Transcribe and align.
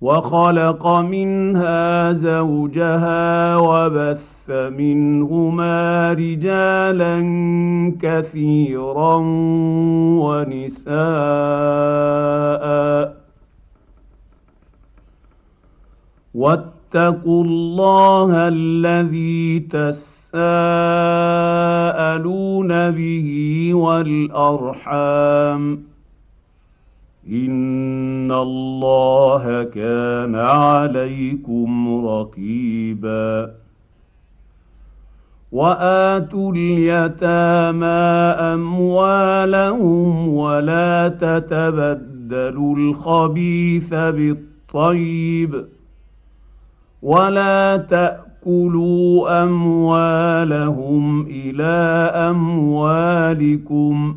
وخلق 0.00 0.98
منها 0.98 2.12
زوجها 2.12 3.56
وبث 3.56 4.50
منهما 4.50 6.12
رجالا 6.12 7.20
كثيرا 8.02 9.14
ونساء. 10.22 10.98
واتقوا 16.34 17.44
الله 17.44 18.48
الذي 18.48 19.60
تساءلون 19.60 20.40
به 22.90 23.70
والأرحام. 23.74 25.87
ان 27.30 28.32
الله 28.32 29.64
كان 29.64 30.34
عليكم 30.34 32.06
رقيبا 32.06 33.50
واتوا 35.52 36.52
اليتامى 36.52 37.86
اموالهم 38.54 40.28
ولا 40.28 41.08
تتبدلوا 41.08 42.76
الخبيث 42.76 43.94
بالطيب 43.94 45.64
ولا 47.02 47.76
تاكلوا 47.76 49.42
اموالهم 49.42 51.26
إلى 51.26 52.10
اموالكم 52.30 54.16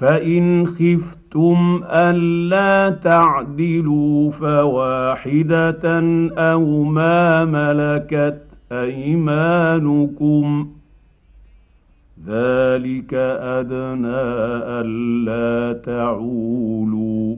فإن 0.00 0.66
خفتم 0.66 1.80
ألا 1.84 2.96
تعدلوا 2.96 4.30
فواحدة 4.30 6.00
أو 6.38 6.82
ما 6.84 7.44
ملكت 7.44 8.42
أيمانكم 8.72 10.68
ذلك 12.26 13.14
أدنى 13.14 14.20
ألا 14.80 15.80
تعولوا 15.80 17.36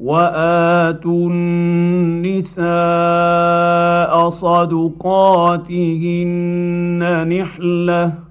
وآتوا 0.00 1.30
النساء 1.30 2.66
صدقاتهن 4.30 5.78
نحلة 7.28 8.25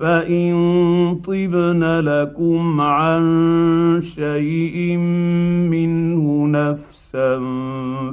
فان 0.00 1.20
طبن 1.24 1.84
لكم 2.00 2.80
عن 2.80 3.22
شيء 4.02 4.96
منه 5.70 6.46
نفسا 6.46 7.38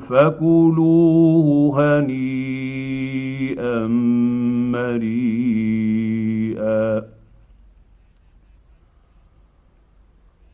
فكلوه 0.09 1.47
هنيئا 1.79 3.87
مريئا 4.73 5.97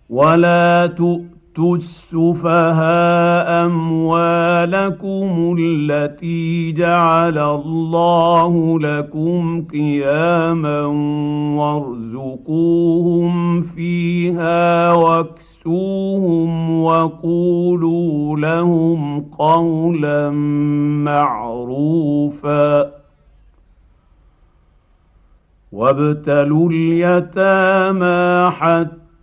ولا 0.09 0.87
تؤمنوا 0.97 1.32
تؤتوا 1.53 1.75
السفهاء 1.75 3.65
أموالكم 3.65 5.55
التي 5.59 6.71
جعل 6.71 7.37
الله 7.37 8.79
لكم 8.79 9.65
قياما 9.65 10.81
وارزقوهم 11.57 13.61
فيها 13.61 14.93
واكسوهم 14.93 16.81
وقولوا 16.83 18.37
لهم 18.37 19.21
قولا 19.21 20.29
معروفا 21.05 22.91
وابتلوا 25.71 26.69
اليتامى 26.69 28.51
حتى 28.51 29.02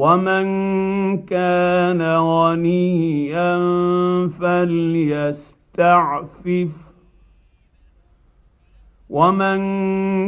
ومن 0.00 0.46
كان 1.28 2.02
غنيا 2.16 3.58
فليستعفف 4.40 5.88
ومن 9.10 9.60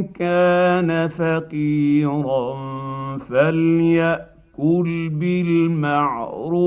كان 0.03 1.09
فقيرا 1.09 2.57
فليأكل 3.19 5.09
بالمعروف 5.09 6.63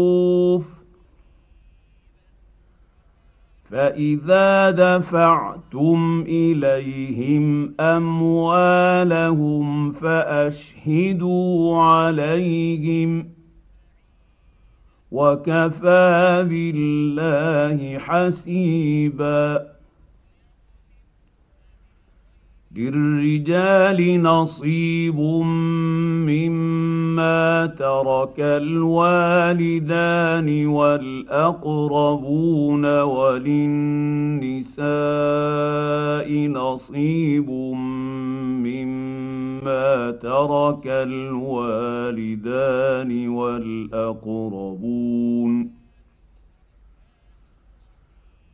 فإذا 3.75 4.72
دفعتم 4.72 6.24
إليهم 6.28 7.74
أموالهم 7.80 9.66
فأشهدوا 9.91 11.81
عليهم 11.81 13.30
وكفى 15.12 16.45
بالله 16.50 18.00
حسيبا 18.00 19.68
للرجال 22.75 24.22
نصيب 24.22 25.19
مما 26.30 26.64
ترك 27.65 28.39
الوالدان 28.39 30.07
والأقربون 30.67 32.06
وللنساء 33.01 34.85
نصيب 36.47 37.50
مما 38.65 40.12
ترك 40.12 40.88
الوالدان 40.88 42.35
والأقربون 43.29 44.95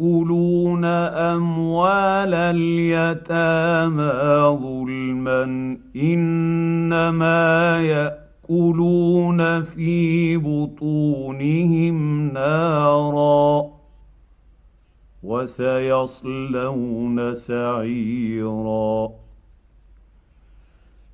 يأكلون 0.00 0.84
أموال 0.84 2.34
اليتامى 2.34 4.08
ظلما 4.62 5.42
إنما 5.96 7.78
يأكلون 7.80 9.62
في 9.62 10.36
بطونهم 10.36 12.28
نارا 12.32 13.66
وسيصلون 15.22 16.74
سعيرا 17.34 19.19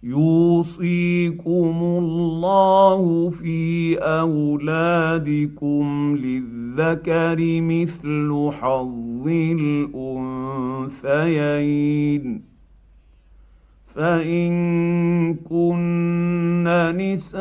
يوصيكم 0.06 1.76
الله 1.82 3.30
في 3.30 3.98
أولادكم 3.98 5.84
للذكر 6.16 7.60
مثل 7.60 8.50
حظ 8.60 9.28
الأنثيين. 11.16 12.42
فإن 13.94 15.34
كن 15.34 16.68
نساء 16.96 17.36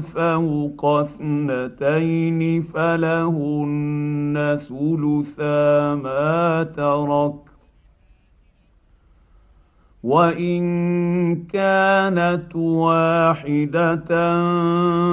فوق 0.00 0.84
اثنتين 0.84 2.62
فلهن 2.62 4.58
ثلثا 4.68 5.94
ما 5.94 6.62
ترك. 6.76 7.53
وان 10.04 10.64
كانت 11.44 12.56
واحدة 12.56 14.08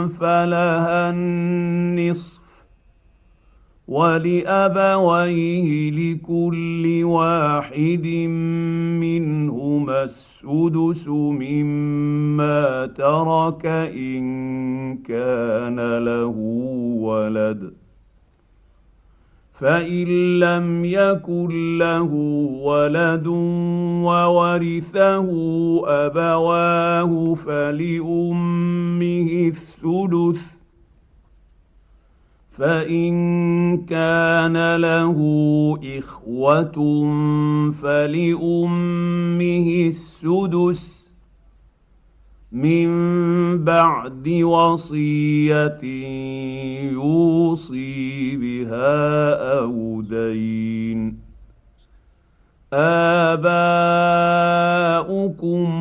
فلها 0.08 1.10
النصف 1.10 2.42
ولابويه 3.88 5.92
لكل 5.92 7.04
واحد 7.04 8.08
منهما 9.00 10.04
السدس 10.04 11.08
مما 11.08 12.86
ترك 12.86 13.66
ان 13.96 14.98
كان 14.98 15.98
له 15.98 16.36
ولد 16.98 17.81
فان 19.62 20.40
لم 20.40 20.86
يكن 20.86 21.78
له 21.78 22.14
ولد 22.64 23.28
وورثه 24.08 25.30
ابواه 25.86 27.34
فلامه 27.36 28.72
الثلث 29.54 30.42
فان 32.58 33.86
كان 33.86 34.76
له 34.76 35.18
اخوه 35.98 36.74
فلامه 37.82 38.88
السدس 39.88 41.01
من 42.52 43.64
بعد 43.64 44.28
وصية 44.28 45.82
يوصي 46.92 48.38
بها 48.38 49.34
أو 49.60 50.02
دين. 50.02 51.18
آباؤكم 52.74 53.48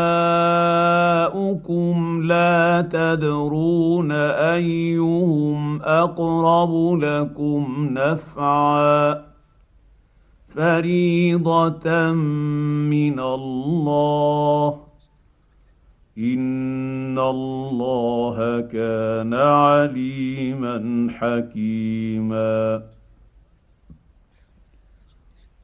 لا 2.25 2.89
تدرون 2.93 4.13
أيهم 4.13 5.83
أقرب 5.83 6.99
لكم 6.99 7.89
نفعا. 7.91 9.23
فريضة 10.49 12.13
من 12.91 13.21
الله. 13.21 14.90
ان 16.19 17.19
الله 17.19 18.61
كان 18.61 19.35
عليما 19.35 21.07
حكيما. 21.11 22.83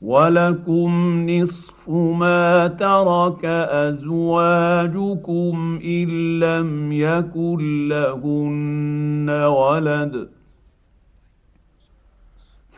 ولكم 0.03 0.91
نصف 1.31 1.91
ما 1.91 2.67
ترك 2.67 3.45
ازواجكم 3.71 5.55
ان 5.85 6.39
لم 6.41 6.93
يكن 6.93 7.89
لهن 7.89 9.31
ولد. 9.31 10.36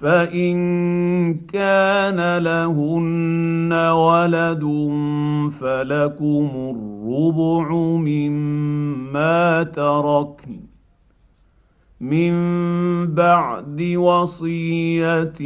فان 0.01 1.35
كان 1.35 2.39
لهن 2.39 3.73
ولد 3.73 4.65
فلكم 5.61 6.51
الربع 6.55 7.73
مما 7.97 9.63
تركن 9.63 10.61
من 12.01 12.35
بعد 13.15 13.83
وصيه 13.97 15.41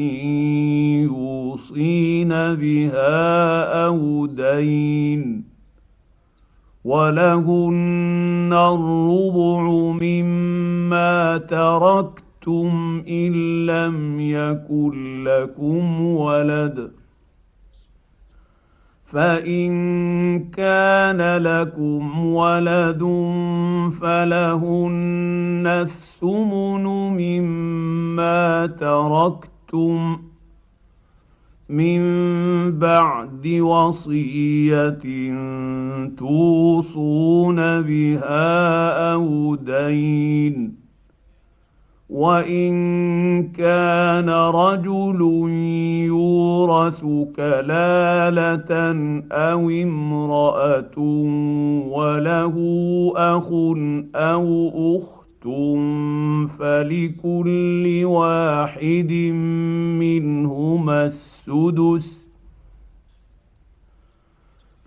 يوصين 1.03 2.29
بها 2.29 3.85
أو 3.87 4.27
دين 4.27 5.45
ولهن 6.85 8.53
الربع 8.53 9.63
مما 10.03 11.39
تركت 11.39 12.22
أَنفَقْتُمْ 12.49 13.03
إِن 13.09 13.33
لَّمْ 13.67 14.21
يَكُن 14.21 15.25
لَّكُمْ 15.25 16.01
وَلَدٌ 16.01 16.91
فإن 19.07 19.71
كان 20.51 21.37
لكم 21.37 22.25
ولد 22.27 23.03
فلهن 24.01 25.65
الثمن 25.67 26.85
مما 27.21 28.67
تركتم 28.67 30.19
من 31.69 32.03
بعد 32.79 33.47
وصية 33.47 35.03
توصون 36.17 37.57
بها 37.83 39.13
أو 39.13 39.55
دين 39.55 40.82
وان 42.13 42.75
كان 43.49 44.29
رجل 44.31 45.21
يورث 46.07 47.01
كلاله 47.37 48.73
أو 49.33 49.71
امراه 49.71 50.99
وله 51.89 52.57
اخ 53.17 53.49
أو 54.15 54.71
اخت 54.97 55.23
فلكل 56.59 58.05
واحد 58.05 59.13
منهما 59.99 61.07
السدس 61.07 62.22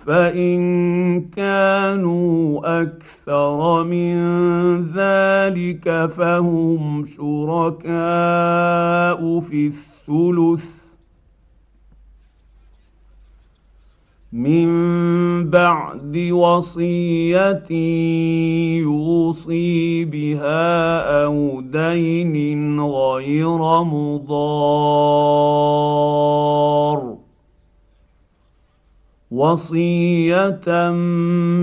فإن 0.05 1.21
كانوا 1.21 2.61
أكثر 2.81 3.83
من 3.83 4.15
ذلك 4.93 6.11
فهم 6.17 7.05
شركاء 7.05 7.89
في 9.39 9.67
الثلث 9.67 10.65
من 14.33 14.69
بعد 15.49 16.17
وصية 16.31 17.71
يوصي 18.81 20.05
بها 20.05 20.99
أو 21.25 21.61
دين 21.61 22.79
غير 22.79 23.83
مضار. 23.83 25.25
وصية 29.31 30.91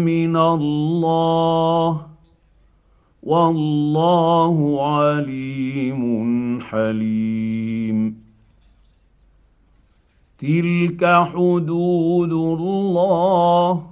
من 0.04 0.36
الله. 0.36 2.06
والله 3.22 4.86
عليم 4.86 6.60
حليم. 6.60 8.22
تلك 10.38 11.04
حدود 11.04 12.32
الله. 12.32 13.91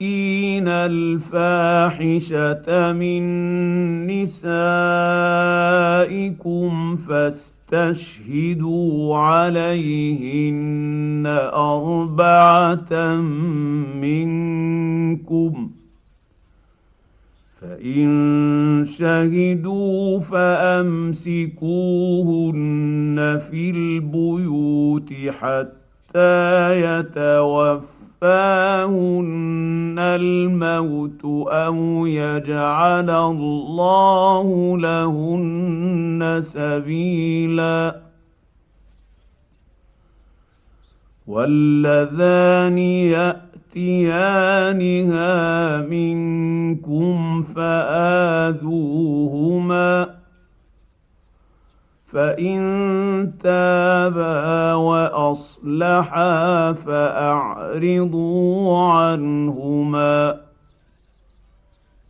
ياتين 0.00 0.68
الفاحشه 0.68 1.72
من 2.92 3.22
نسائكم 4.06 4.56
فاستشهدوا 6.96 8.36
عليهن 9.16 10.60
اربعه 11.52 13.16
منكم 14.00 15.70
فان 17.60 18.84
شهدوا 18.86 20.20
فامسكوهن 20.20 21.20
في 23.50 23.70
البيوت 23.70 25.12
حتى 25.40 26.80
يتوفوا 26.80 27.99
يتوفاهن 28.22 29.96
الموت 29.98 31.24
أو 31.48 32.06
يجعل 32.06 33.10
الله 33.10 34.78
لهن 34.78 36.40
سبيلا 36.44 38.00
واللذان 41.26 42.78
ياتيانها 42.78 44.20
منكم 45.82 47.42
فاذوهما 47.56 48.60
فإن 52.12 53.32
تابا 53.42 54.74
وأصلحا 54.74 56.32
فأعرضوا 56.72 58.38
عنهما. 58.78 60.40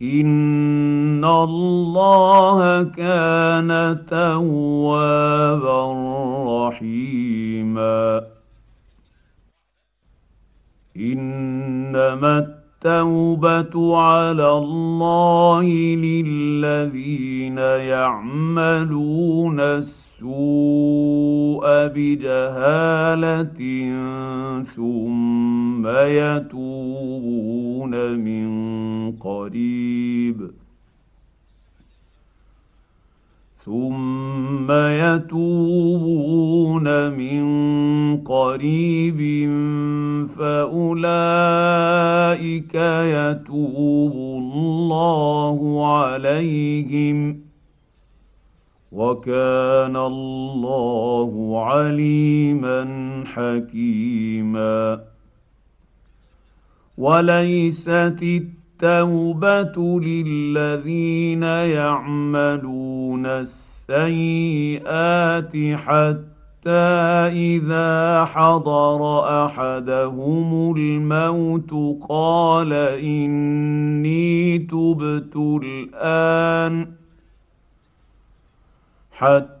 إن 0.01 1.25
الله 1.25 2.83
كان 2.83 3.97
توابا 4.09 5.93
رحيما. 6.67 8.21
إنما 10.97 12.60
التوبه 12.85 13.97
على 13.97 14.51
الله 14.51 15.65
للذين 15.95 17.57
يعملون 17.93 19.59
السوء 19.59 20.27
بجهاله 21.87 23.59
ثم 24.75 25.87
يتوبون 25.87 27.93
من 28.19 28.49
قريب 29.11 30.51
ثم 33.65 34.71
يتوبون 34.71 36.37
من 37.13 37.43
قريب 38.17 39.49
فأولئك 40.37 41.15
يتوب 43.15 44.13
الله 44.13 45.87
عليهم 45.95 47.39
وكان 48.91 49.95
الله 49.95 51.61
عليما 51.65 52.83
حكيما. 53.25 54.99
وليست 56.97 58.19
التوبة 58.21 59.99
للذين 59.99 61.43
يعملون 61.43 62.90
السيئات 63.25 64.97
حتى 65.77 66.91
إذا 67.31 68.25
حضر 68.25 69.01
أحدهم 69.45 70.75
الموت 70.77 71.71
قال 72.09 72.73
إني 72.73 74.57
تبت 74.59 75.35
الآن 75.35 76.87
حتى 79.11 79.60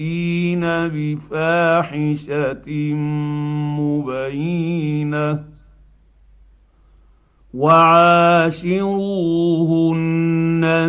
ياتين 0.00 0.64
بفاحشه 0.88 2.66
مبينه 3.80 5.44
وعاشروهن 7.54 8.52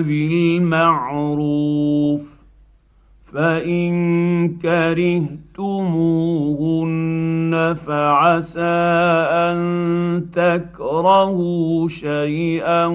بالمعروف 0.04 1.42
فان 3.26 4.58
كرهتموهن 5.62 7.54
فعسى 7.88 8.62
أن 9.32 10.26
تكرهوا 10.34 11.90
شيئا 11.90 12.86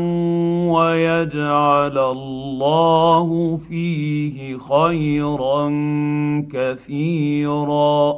ويجعل 0.71 1.99
الله 1.99 3.59
فيه 3.69 4.59
خيرا 4.59 5.71
كثيرا. 6.53 8.17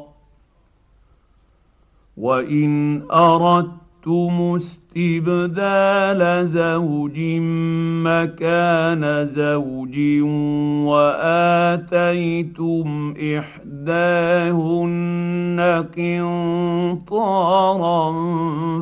وإن 2.16 3.02
أردت 3.12 3.77
اردتم 4.06 4.52
استبدال 4.56 6.46
زوج 6.46 7.18
مكان 8.06 9.26
زوج 9.26 9.98
واتيتم 10.86 12.88
احداهن 13.38 15.60
قنطارا 15.96 17.22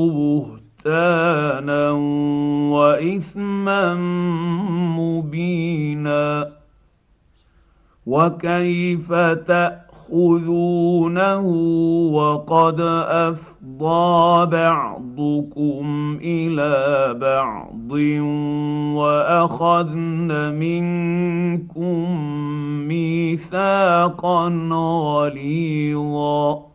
بهتانا 0.10 0.65
بهتانا 0.86 1.92
وإثما 2.72 3.94
مبينا 4.98 6.48
وكيف 8.06 9.14
تأخذونه 9.48 11.40
وقد 12.14 12.82
أفضى 13.10 14.46
بعضكم 14.46 16.18
إلى 16.22 17.14
بعض 17.20 17.92
وأخذن 18.96 20.54
منكم 20.54 22.18
ميثاقا 22.88 24.48
غليظا 24.72 26.75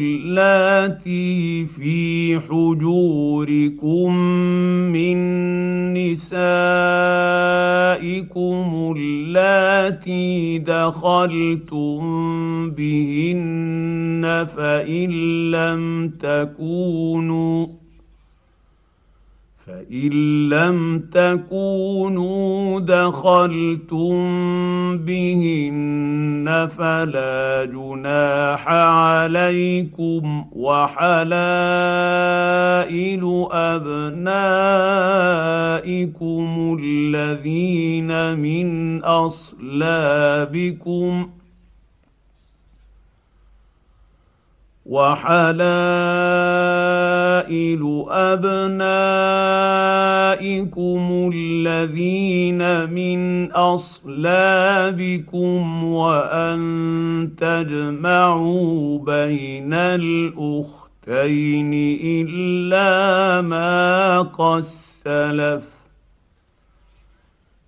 اللاتي 0.00 1.66
في 1.66 2.40
حجوركم 2.40 4.16
من 4.92 5.16
نسائكم 5.94 6.34
اللاتي 8.98 10.58
دخلتم 10.58 12.00
بهن 12.70 14.46
فإن 14.56 15.10
لم 15.50 16.08
تكونوا 16.20 17.83
فان 19.66 20.48
لم 20.48 20.98
تكونوا 21.12 22.80
دخلتم 22.80 24.14
بهن 24.98 26.68
فلا 26.76 27.64
جناح 27.64 28.68
عليكم 28.68 30.44
وحلائل 30.52 31.24
ابنائكم 33.52 34.44
الذين 36.80 38.38
من 38.38 39.00
اصلابكم 39.04 40.54
وحلائل 44.86 45.54
أبنائكم 48.08 48.50
الذين 51.34 52.90
من 52.90 53.52
أصلابكم 53.52 55.84
وأن 55.84 57.30
تجمعوا 57.40 58.98
بين 58.98 59.72
الأختين 59.72 61.72
إلا 62.04 63.40
ما 63.40 64.20
قد 64.20 64.64
سلف. 64.64 65.74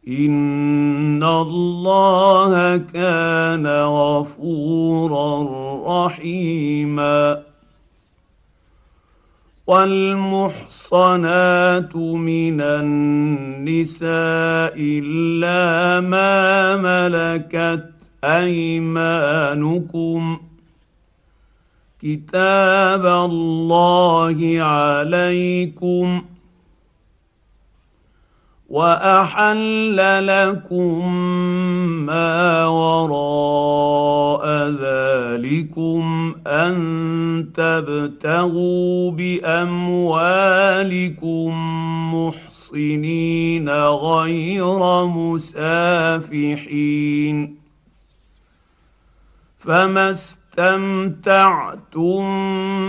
إن 0.08 1.22
الله 1.22 2.76
كان 2.76 3.66
غفورا 3.66 5.65
رحيما. 5.86 7.42
والمحصنات 9.66 11.96
من 11.96 12.60
النساء 12.60 14.74
إلا 14.78 16.00
ما 16.00 16.76
ملكت 16.76 17.90
أيمانكم. 18.24 20.40
كتاب 22.02 23.06
الله 23.06 24.56
عليكم. 24.60 26.24
واحل 28.68 29.96
لكم 30.26 31.16
ما 32.06 32.66
وراء 32.66 34.46
ذلكم 34.68 36.34
ان 36.46 36.76
تبتغوا 37.54 39.10
باموالكم 39.10 40.16
محصنين 42.14 43.68
غير 43.80 45.06
مسافحين 45.06 46.76
فما 49.58 50.10
استمتعتم 50.58 52.24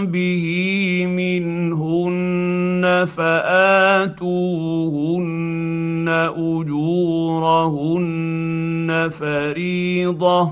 به 0.06 1.06
منهن 1.08 3.06
فاتوهن 3.06 4.18
اجورهن 6.38 7.90
فريضه 9.10 10.52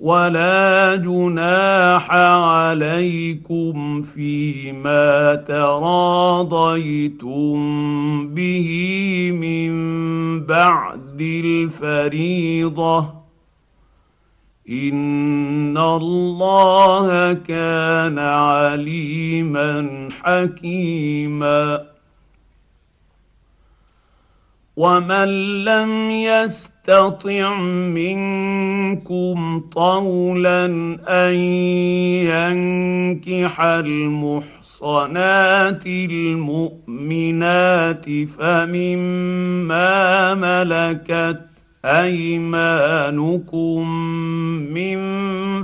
ولا 0.00 0.96
جناح 0.96 2.10
عليكم 2.10 4.02
فيما 4.02 5.34
تراضيتم 5.34 7.16
به 8.34 8.68
من 9.32 9.70
بعد 10.44 11.20
الفريضه 11.20 13.25
ان 14.70 15.78
الله 15.78 17.32
كان 17.32 18.18
عليما 18.18 19.88
حكيما 20.22 21.86
ومن 24.76 25.28
لم 25.64 26.10
يستطع 26.10 27.54
منكم 27.94 29.60
طولا 29.72 30.66
ان 31.08 31.34
ينكح 32.26 33.60
المحصنات 34.80 35.06
المؤمنات 35.86 37.24
فمما 38.38 39.84
ملكت 40.34 41.55
أيمانكم 41.84 43.88
من 44.74 44.98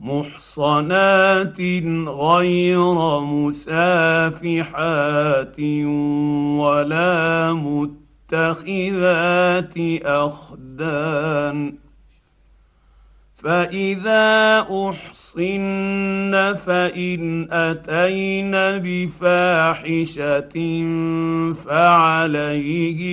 محصنات 0.00 1.60
غير 2.08 3.20
مسافحات 3.20 4.40
ولا 6.60 7.52
متخذات 8.32 9.74
أخدان. 10.04 11.74
فإذا 13.36 14.60
أحصن 14.60 16.54
فإن 16.66 17.48
أتين 17.52 18.52
بفاحشة 18.84 20.56
فعليهن 21.66 23.12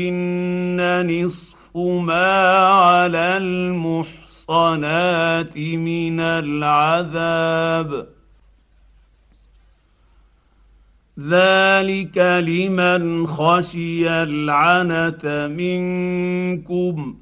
نصف 1.08 1.78
ما 1.78 2.58
على 2.68 3.38
المحصن. 3.38 4.27
المحصنات 4.50 5.58
من 5.58 6.20
العذاب. 6.20 8.08
ذلك 11.20 12.18
لمن 12.18 13.28
خشي 13.28 14.10
العنت 14.10 15.52
منكم 15.58 17.16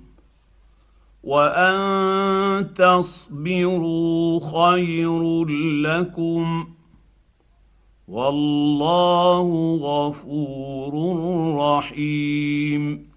وأن 1.23 2.73
تصبروا 2.73 4.39
خير 4.39 5.45
لكم 5.81 6.67
والله 8.07 9.77
غفور 9.81 10.93
رحيم. 11.57 13.14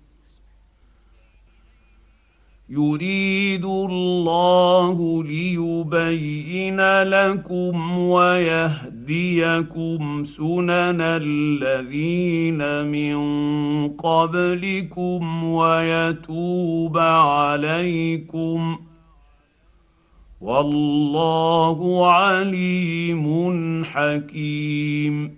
يريد 2.71 3.65
الله 3.65 5.25
ليبين 5.25 7.03
لكم 7.03 7.99
ويهديكم 7.99 9.45
سنن 10.25 11.01
الذين 11.01 12.87
من 12.87 13.19
قبلكم 13.89 15.45
ويتوب 15.45 16.99
عليكم. 16.99 18.79
والله 20.41 22.07
عليم 22.13 23.85
حكيم. 23.85 25.38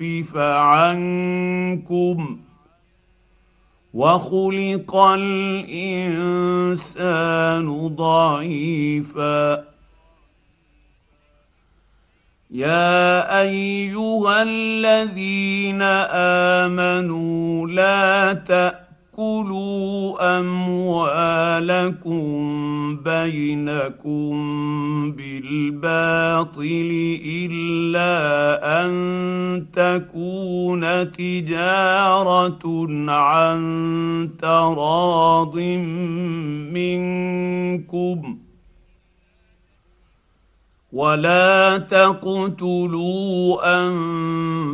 يخفف 0.00 0.36
عنكم 0.36 2.38
وخلق 3.94 4.96
الإنسان 4.96 6.48
ضعيفا. 7.88 9.64
يا 12.50 13.40
أيها 13.40 14.42
الذين 14.42 15.82
آمنوا 16.62 17.68
لا 17.68 18.32
تأتوا 18.32 18.87
تاكلوا 19.18 20.38
اموالكم 20.38 22.18
بينكم 22.96 24.32
بالباطل 25.12 27.18
الا 27.26 28.14
ان 28.84 28.92
تكون 29.72 31.12
تجاره 31.12 32.86
عن 33.10 33.60
تراض 34.38 35.58
منكم 36.72 38.38
ولا 40.92 41.78
تقتلوا 41.78 43.58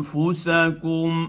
انفسكم 0.04 1.28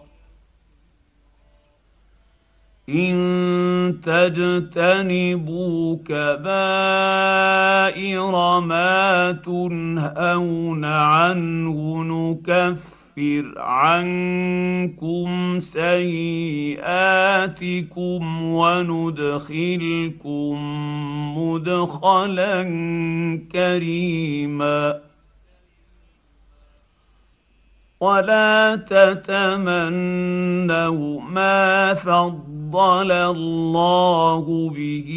إن 2.89 3.99
تجتنبوا 4.03 5.97
كبائر 6.05 6.99
ما 8.59 9.31
تنهون 9.31 10.85
عنه 10.85 12.03
نكفر 12.03 13.53
عنكم 13.57 15.59
سيئاتكم 15.59 16.83
وندخلكم 18.43 20.57
مدخلا 21.37 22.63
كريما. 23.51 25.01
ولا 28.01 28.75
تتمنوا 28.75 29.81
ما 31.21 31.93
فضل 31.93 32.50
فضل 32.71 33.11
الله 33.11 34.69
به 34.69 35.11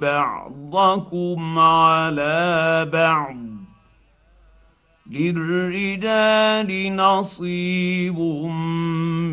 بعضكم 0.00 1.58
على 1.58 2.88
بعض 2.92 3.36
للرجال 5.10 6.96
نصيب 6.96 8.18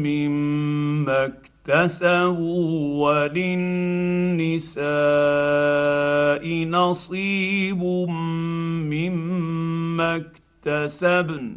مما 0.05 1.25
اكتسبوا 1.25 3.03
وللنساء 3.03 4.83
نصيب 6.65 7.83
مما 8.91 10.21
اكتسبن 10.65 11.55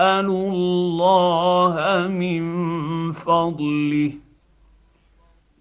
واسالوا 0.00 0.50
الله 0.50 2.08
من 2.08 2.42
فضله. 3.12 4.12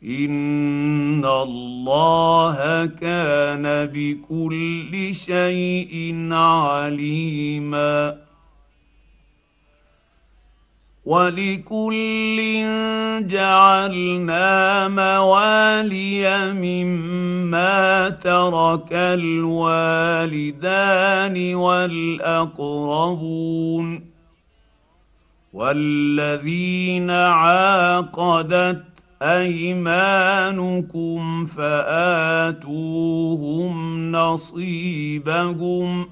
إن 0.03 1.25
الله 1.25 2.85
كان 2.85 3.85
بكل 3.93 5.15
شيء 5.15 6.27
عليما. 6.33 8.17
ولكل 11.05 12.37
جعلنا 13.27 14.87
موالي 14.87 16.53
مما 16.53 18.09
ترك 18.09 18.93
الوالدان 18.93 19.55
والأقربون. 21.55 22.77
والذين 25.57 27.09
عاقدت 27.11 28.83
ايمانكم 29.21 30.65
فاتوهم 31.45 32.97
نصيبهم 34.11 36.09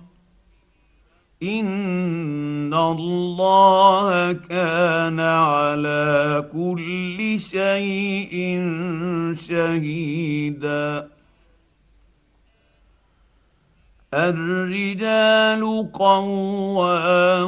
ان 1.43 2.73
الله 2.73 4.31
كان 4.34 5.19
على 5.19 6.45
كل 6.53 7.39
شيء 7.39 8.34
شهيدا 9.47 11.14
الرجال 14.15 15.91
قوامون 15.93 17.43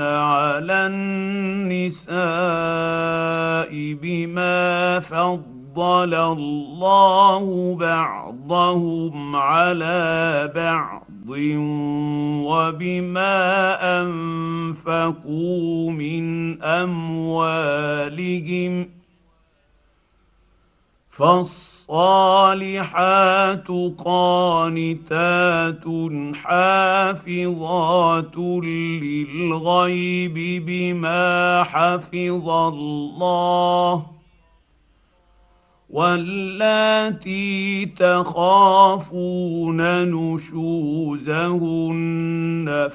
على 0.00 0.86
النساء 0.86 2.12
بما 4.02 5.00
فضل 5.00 6.14
الله 6.14 7.76
بعضهم 7.80 9.36
على 9.36 10.52
بعض 10.54 11.02
وبما 12.48 13.42
أنفقوا 14.02 15.90
من 15.90 16.62
أموالهم 16.62 18.22
فالصالحات 21.92 23.68
قانتات 24.04 25.84
حافظات 26.34 28.36
للغيب 29.04 30.34
بما 30.66 31.62
حفظ 31.62 32.48
الله 32.48 34.06
واللاتي 35.90 37.86
تخافون 37.86 39.80
نشوزهن 40.08 41.48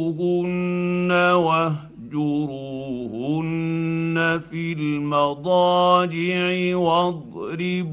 واهجروهن 2.14 4.40
في 4.50 4.72
المضاجع 4.72 6.76
واضربوهن. 6.76 7.86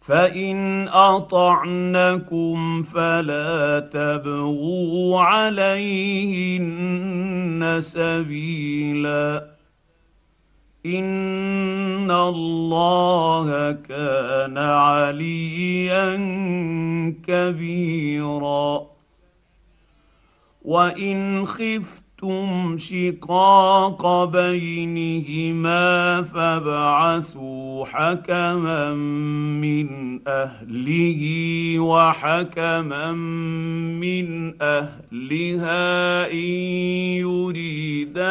فإن 0.00 0.88
أطعنكم 0.88 2.82
فلا 2.82 3.80
تبغوا 3.80 5.20
عليهن 5.20 6.66
سبيلا. 7.80 9.56
إن 10.86 12.10
الله 12.10 13.72
كان 13.72 14.58
عليا 14.58 16.16
كبيرا. 17.26 18.95
وان 20.66 21.46
خفت 21.46 22.06
خفتم 22.16 22.78
شقاق 22.78 24.24
بينهما 24.24 26.22
فابعثوا 26.22 27.84
حكما 27.84 28.94
من 28.94 30.20
اهله 30.28 31.22
وحكما 31.78 33.12
من 33.12 34.54
اهلها 34.62 36.32
ان 36.32 36.38
يريدا 37.20 38.28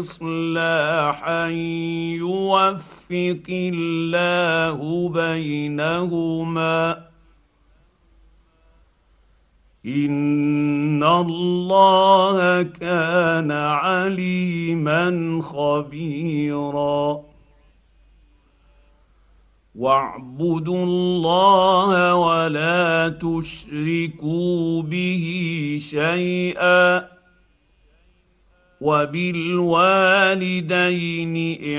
اصلاحا 0.00 1.48
يوفق 2.20 3.46
الله 3.50 5.08
بينهما 5.08 7.07
ان 9.86 11.02
الله 11.02 12.62
كان 12.62 13.50
عليما 13.52 15.40
خبيرا. 15.42 17.20
واعبدوا 19.74 20.84
الله 20.84 22.14
ولا 22.14 23.08
تشركوا 23.08 24.82
به 24.82 25.24
شيئا. 25.80 27.18
وبالوالدين 28.80 29.36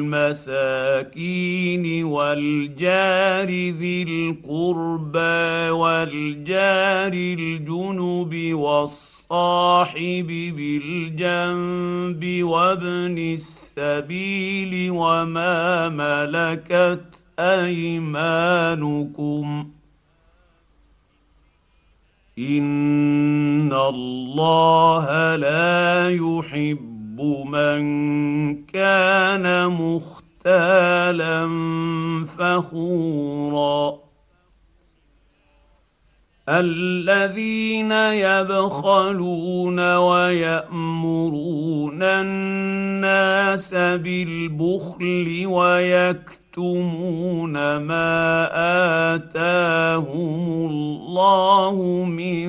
والمساكين 0.10 1.14
والجار 2.04 3.48
ذي 3.50 4.04
القربى 4.04 5.70
والجار 5.70 7.14
الجنب 7.14 8.54
والصاحب 8.54 10.28
بالجنب 10.58 12.24
وابن 12.44 13.18
السبيل 13.18 14.92
وما 14.92 15.90
ملكت 15.90 17.06
أيمانكم 17.40 18.60
ان 22.40 23.74
الله 23.74 25.36
لا 25.36 26.10
يحب 26.10 27.22
من 27.46 27.82
كان 28.66 29.68
مختالا 29.68 31.50
فخورا 32.38 34.00
الذين 36.50 37.92
يبخلون 37.92 39.96
ويامرون 39.96 42.04
الناس 42.04 43.74
بالبخل 43.74 45.44
ويكتمون 45.46 46.39
ما 47.80 48.50
اتاهم 49.16 50.70
الله 50.70 52.06
من 52.06 52.48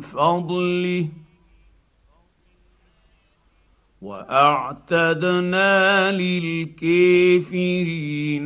فضله 0.00 1.08
واعتدنا 4.02 5.72
للكافرين 6.12 7.70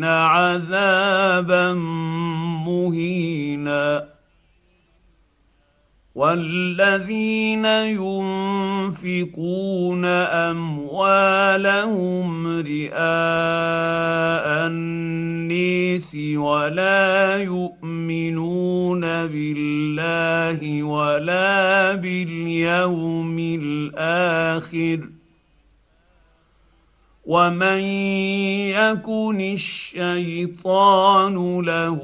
عذابا 0.04 1.74
مهينا 2.66 4.15
والذين 6.16 7.64
ينفقون 9.04 10.04
اموالهم 10.48 11.66
رئاء 12.46 12.96
النيس 14.66 16.16
ولا 16.36 17.36
يؤمنون 17.36 19.00
بالله 19.00 20.82
ولا 20.82 21.94
باليوم 21.94 23.38
الآخر 23.38 25.15
ومن 27.26 27.80
يكن 28.70 29.40
الشيطان 29.40 31.34
له 31.60 32.00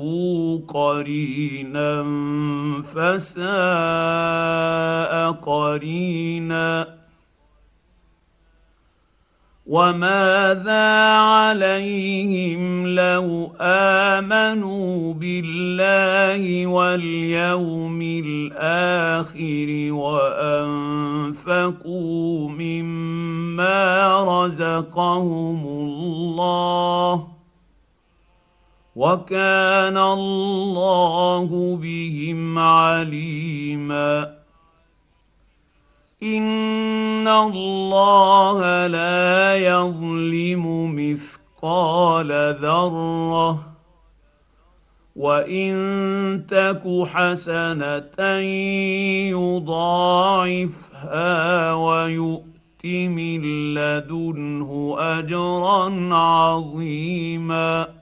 قرينا 0.68 2.02
فساء 2.82 3.42
قرينا 5.32 7.01
وماذا 9.72 11.16
عليهم 11.16 12.86
لو 12.86 13.50
آمنوا 13.60 15.14
بالله 15.14 16.66
واليوم 16.66 18.02
الآخر 18.02 19.92
وأنفقوا 21.32 21.68
مما 22.48 24.20
رزقهم 24.44 25.66
الله 25.66 27.28
وكان 28.96 29.98
الله 29.98 31.78
بهم 31.82 32.58
عليما 32.58 34.41
ان 36.22 37.28
الله 37.28 38.86
لا 38.86 39.56
يظلم 39.56 40.94
مثقال 40.94 42.28
ذره 42.62 43.72
وان 45.16 46.46
تك 46.48 46.82
حسنه 47.06 48.38
يضاعفها 51.02 51.74
ويؤت 51.74 52.84
من 52.84 53.42
لدنه 53.74 54.96
اجرا 54.98 56.14
عظيما 56.14 58.01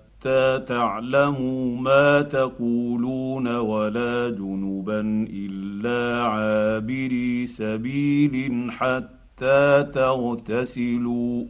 حتى 0.21 0.59
تعلموا 0.59 1.77
ما 1.77 2.21
تقولون 2.21 3.55
ولا 3.55 4.29
جنبا 4.29 5.27
إلا 5.33 6.23
عابري 6.23 7.47
سبيل 7.47 8.71
حتى 8.71 9.83
تغتسلوا. 9.93 11.45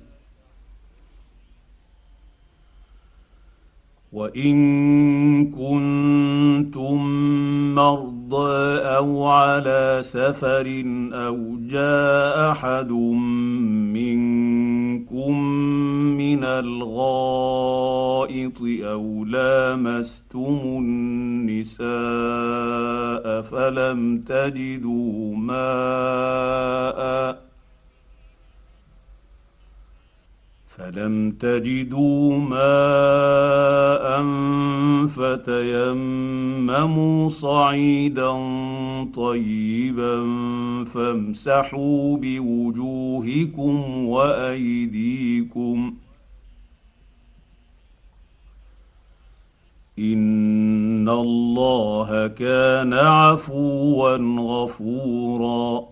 وإن 4.13 4.55
كنتم 5.51 6.97
مرضى 7.75 8.79
أو 8.79 9.27
على 9.27 9.99
سفر 10.01 10.83
أو 11.13 11.57
جاء 11.59 12.51
أحد 12.51 12.91
منكم 12.91 14.70
من 16.17 16.43
الغائط 16.43 17.81
أو 18.61 19.25
لامستم 19.25 20.59
النساء 20.65 21.91
فلم 23.41 24.17
تجدوا 24.21 25.35
ماء 25.35 27.01
فلم 30.81 31.31
تجدوا 31.31 32.37
ماء 32.37 34.05
فتيمموا 35.07 36.49
صعيدا 37.29 38.31
طيبا 39.15 40.25
فامسحوا 40.85 42.17
بوجوهكم 42.17 44.05
وايديكم 44.05 45.93
ان 49.99 51.09
الله 51.09 52.27
كان 52.27 52.93
عفوا 52.93 54.17
غفورا 54.39 55.91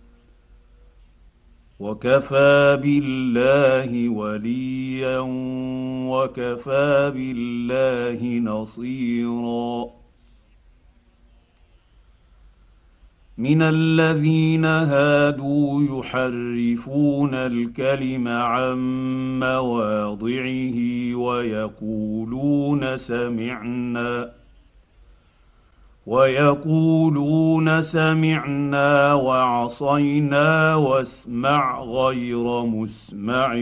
وكفى 1.81 2.79
بالله 2.83 4.09
وليا 4.09 5.19
وكفى 6.13 7.11
بالله 7.15 8.39
نصيرا. 8.39 9.85
من 13.37 13.61
الذين 13.61 14.65
هادوا 14.65 15.99
يحرفون 15.99 17.33
الكلم 17.33 18.27
عن 18.27 18.77
مواضعه 19.39 20.77
ويقولون 21.15 22.97
سمعنا. 22.97 24.40
ويقولون 26.05 27.81
سمعنا 27.81 29.13
وعصينا 29.13 30.75
واسمع 30.75 31.83
غير 31.83 32.65
مسمع 32.65 33.53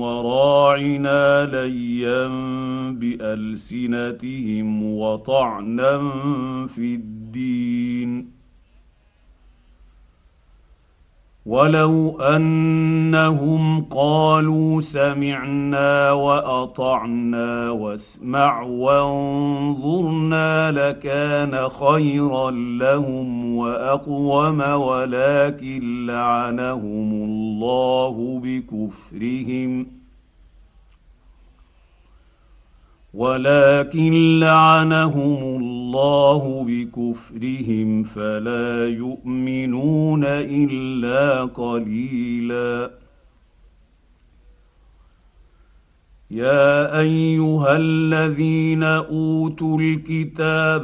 وراعنا 0.00 1.44
ليا 1.44 2.28
بألسنتهم 2.92 4.82
وطعنا 4.98 5.98
في 6.66 6.94
الدين 6.94 8.37
ولو 11.48 12.20
أنهم 12.20 13.84
قالوا 13.84 14.80
سمعنا 14.80 16.12
وأطعنا 16.12 17.70
واسمع 17.70 18.62
وانظرنا 18.62 20.30
لكان 20.70 21.68
خيرا 21.68 22.50
لهم 22.50 23.56
وأقوم 23.56 24.60
ولكن 24.60 26.06
لعنهم 26.06 27.12
الله 27.12 28.40
بكفرهم 28.44 29.97
ولكن 33.14 34.38
لعنهم 34.40 35.62
الله 35.62 36.64
بكفرهم 36.68 38.02
فلا 38.02 38.88
يؤمنون 38.88 40.24
إلا 40.24 41.44
قليلا. 41.44 42.90
يا 46.30 47.00
أيها 47.00 47.76
الذين 47.76 48.82
أوتوا 48.82 49.80
الكتاب 49.80 50.82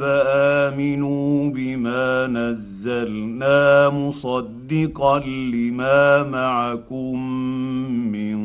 آمنوا 0.73 1.49
بما 1.49 2.27
نزلنا 2.27 3.89
مصدقا 3.89 5.19
لما 5.19 6.23
معكم 6.23 7.19
من 8.11 8.44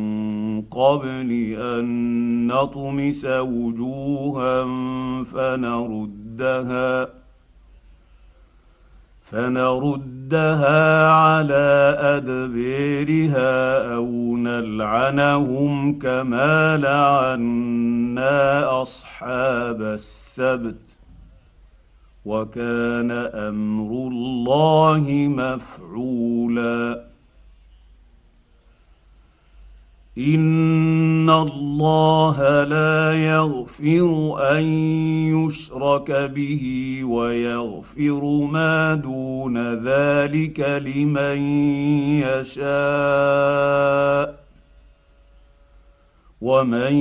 قبل 0.70 1.56
أن 1.58 2.46
نطمس 2.46 3.24
وجوها 3.24 4.64
فنردها 5.24 7.08
فنردها 9.22 11.10
على 11.10 11.96
ادبيرها 12.00 13.94
أو 13.94 14.36
نلعنهم 14.36 15.98
كما 15.98 16.76
لعنا 16.76 18.82
أصحاب 18.82 19.82
السبت. 19.82 20.76
وكان 22.24 23.10
أمر 23.34 24.08
الله 24.08 25.04
مفعولا. 25.36 27.09
ان 30.20 31.30
الله 31.30 32.64
لا 32.64 33.14
يغفر 33.14 34.36
ان 34.58 34.62
يشرك 35.36 36.10
به 36.10 36.64
ويغفر 37.04 38.24
ما 38.52 38.94
دون 38.94 39.74
ذلك 39.74 40.60
لمن 40.60 41.38
يشاء 42.20 43.70
ومن 46.40 46.94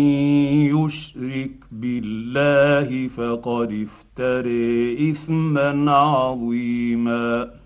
يشرك 0.75 1.51
بالله 1.71 3.07
فقد 3.07 3.87
افتري 3.87 5.11
اثما 5.11 5.91
عظيما 5.91 7.58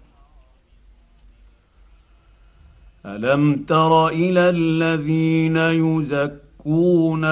الم 3.06 3.56
تر 3.56 4.08
إلى 4.08 4.50
الذين 4.50 5.58
يزكون 5.58 7.26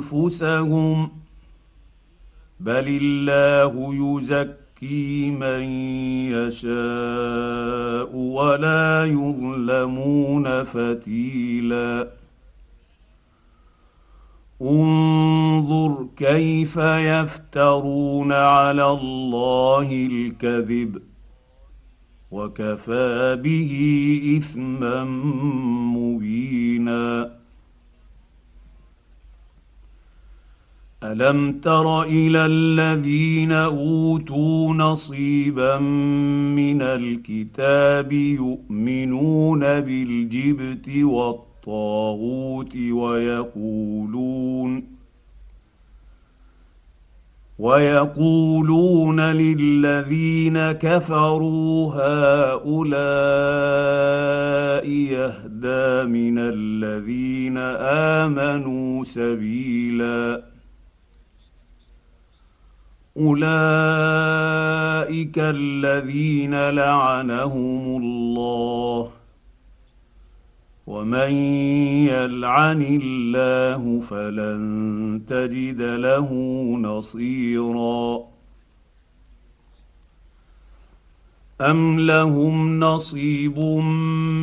انفسهم 0.00 1.10
بل 2.60 2.98
الله 3.02 3.94
يزكي 3.94 5.30
من 5.30 5.62
يشاء 6.32 8.16
ولا 8.16 9.04
يظلمون 9.04 10.64
فتيلا 10.64 12.08
انظر 14.62 16.06
كيف 16.16 16.76
يفترون 16.76 18.32
على 18.32 18.90
الله 18.90 20.06
الكذب 20.10 21.07
وكفى 22.30 23.36
به 23.42 23.72
إثما 24.38 25.04
مبينا. 25.94 27.38
ألم 31.02 31.60
تر 31.60 32.02
إلى 32.02 32.46
الذين 32.46 33.52
أوتوا 33.52 34.74
نصيبا 34.74 35.78
من 36.58 36.82
الكتاب 36.82 38.12
يؤمنون 38.12 39.60
بالجبت 39.60 40.88
والطاغوت 40.88 42.76
ويقولون 42.76 44.18
ويقولون 47.58 49.20
للذين 49.20 50.72
كفروا 50.72 51.94
هؤلاء 51.94 53.18
يهدى 54.88 56.06
من 56.10 56.38
الذين 56.38 57.58
آمنوا 58.18 59.04
سبيلا. 59.04 60.42
أولئك 63.16 63.48
الذين 65.38 66.70
لعنهم 66.70 68.02
الله. 68.02 69.17
ومن 70.88 71.32
يلعن 72.08 72.82
الله 73.02 74.00
فلن 74.00 75.20
تجد 75.28 75.82
له 75.82 76.32
نصيرا. 76.80 78.20
ام 81.60 82.00
لهم 82.00 82.80
نصيب 82.80 83.58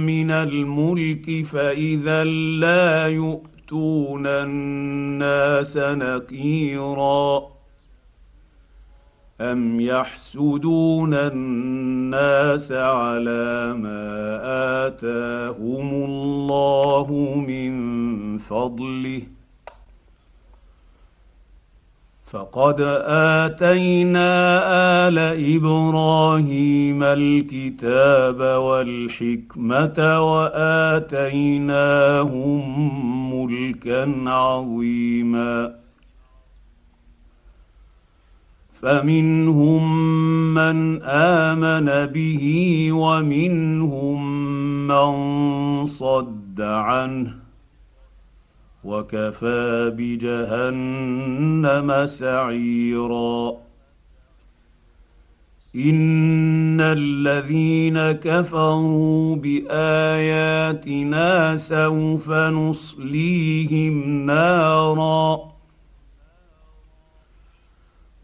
من 0.05 0.31
الملك 0.31 1.45
فاذا 1.45 2.23
لا 2.59 3.07
يؤتون 3.07 4.27
الناس 4.27 5.77
نقيرا. 5.77 7.54
ام 9.41 9.79
يحسدون 9.79 11.13
الناس 11.13 12.71
على 12.71 13.73
ما 13.73 14.87
اتاهم 14.87 15.93
الله 15.93 17.35
من 17.47 18.37
فضله 18.37 19.21
فقد 22.25 22.81
اتينا 23.07 24.27
ال 25.07 25.19
إبراهيم 25.55 27.03
الكتاب 27.03 28.39
والحكمه 28.39 30.19
واتيناهم 30.31 31.43
ملكا 33.33 34.29
عظيما 34.29 35.84
فمنهم 38.81 39.83
من 40.53 41.01
آمن 41.03 42.05
به 42.05 42.43
ومنهم 42.91 44.47
من 44.87 45.11
صد 45.87 46.61
عنه 46.61 47.35
وكفى 48.83 49.93
بجهنم 49.97 51.89
سعيرا. 52.07 53.53
إن 55.75 56.81
الذين 56.81 58.11
كفروا 58.11 59.35
بآياتنا 59.35 60.77
سوف 61.57 62.29
نصليهم 62.31 64.25
نارا. 64.25 65.54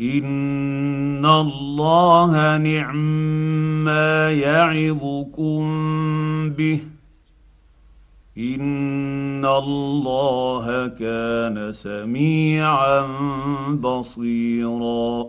ان 0.00 1.26
الله 1.26 2.56
نعم 2.56 2.96
ما 3.84 4.32
يعظكم 4.32 5.62
به 6.50 6.80
ان 8.38 9.44
الله 9.44 10.88
كان 10.88 11.72
سميعا 11.72 13.06
بصيرا 13.72 15.26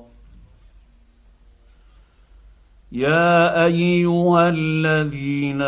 يا 2.91 3.65
ايها 3.65 4.49
الذين 4.49 5.61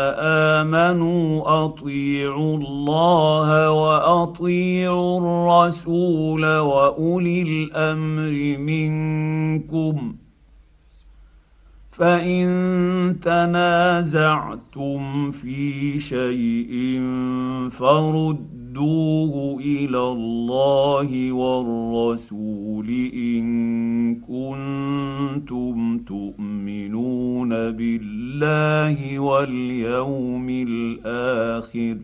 امنوا 0.64 1.64
اطيعوا 1.64 2.56
الله 2.56 3.70
واطيعوا 3.70 5.20
الرسول 5.20 6.46
واولي 6.46 7.42
الامر 7.42 8.58
منكم 8.58 10.14
فان 11.90 13.16
تنازعتم 13.22 15.30
في 15.30 16.00
شيء 16.00 17.00
فردوه 18.70 19.60
إلى 19.60 19.98
الله 19.98 21.32
والرسول 21.32 22.88
ان 23.14 24.14
كنتم 24.14 25.98
تؤمنون 25.98 27.48
بالله 27.48 29.18
واليوم 29.18 30.46
الآخر 30.50 31.96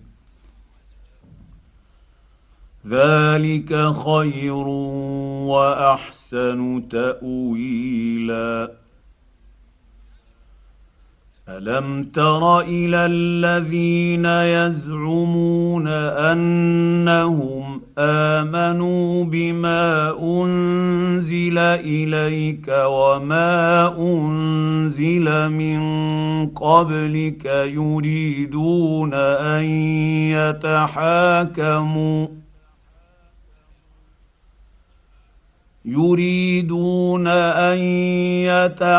ذلك 2.86 3.92
خير 3.92 4.66
واحسن 5.46 6.88
تاويلا 6.90 8.85
الم 11.48 12.02
تر 12.04 12.60
إلى 12.60 13.06
الذين 13.06 14.24
يزعمون 14.26 15.88
انهم 15.88 17.82
امنوا 17.98 19.24
بما 19.24 20.10
انزل 20.22 21.58
اليك 21.58 22.68
وما 22.68 23.94
انزل 23.98 25.52
من 25.52 25.80
قبلك 26.48 27.44
يريدون 27.44 29.14
ان 29.14 29.64
يتحاكموا 30.34 32.26
يريدون 35.84 37.26
ان 37.28 37.78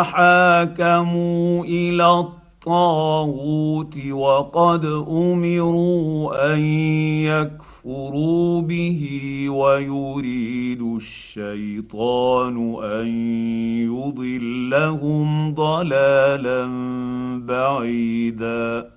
يتحاكموا 0.08 1.66
إلى 1.66 2.37
الطاغوت 2.68 3.98
وقد 4.12 4.86
أمروا 5.10 6.54
أن 6.54 6.60
يكفروا 7.24 8.62
به 8.62 9.02
ويريد 9.50 10.82
الشيطان 10.82 12.76
أن 12.84 13.08
يضلهم 13.88 15.54
ضلالا 15.54 16.68
بعيدا 17.48 18.97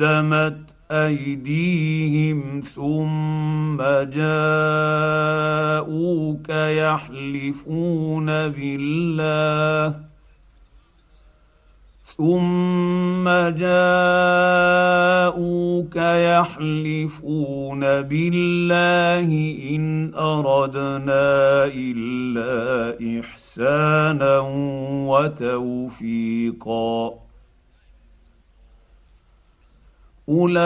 قدمت 0.00 0.56
أيديهم 0.90 2.60
ثم 2.60 3.76
جاءوك 4.16 4.90
يحلفون 6.50 8.26
بالله. 8.26 9.94
ثم 12.16 13.28
جاءوك 13.58 15.96
يحلفون 15.96 17.80
بالله 17.80 19.28
إن 19.70 20.14
أردنا 20.14 21.64
إلا 21.74 22.96
إحسانا 23.20 24.38
وتوفيقا. 25.08 27.14
اولئك 30.30 30.60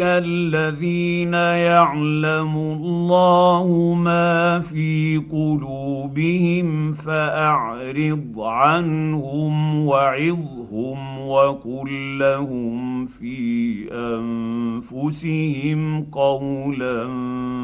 الذين 0.00 1.34
يعلم 1.34 2.56
الله 2.56 3.94
ما 3.94 4.60
في 4.60 5.22
قلوبهم 5.32 6.92
فاعرض 6.92 8.40
عنهم 8.40 9.86
وعظهم 9.86 11.18
وقل 11.28 12.18
لهم 12.18 13.06
في 13.06 13.88
انفسهم 14.82 15.80
قولا 16.04 17.06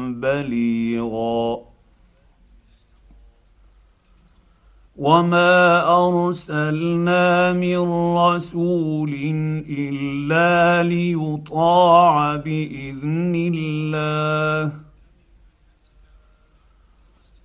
بليغا 0.09 1.68
وما 4.99 5.87
ارسلنا 5.87 7.53
من 7.53 7.79
رسول 8.17 9.13
الا 9.69 10.83
ليطاع 10.83 12.35
باذن 12.35 13.51
الله 13.55 14.71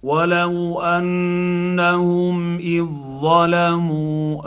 ولو 0.02 0.80
انهم 0.80 2.58
اذ 2.58 2.86
ظلموا 3.20 4.42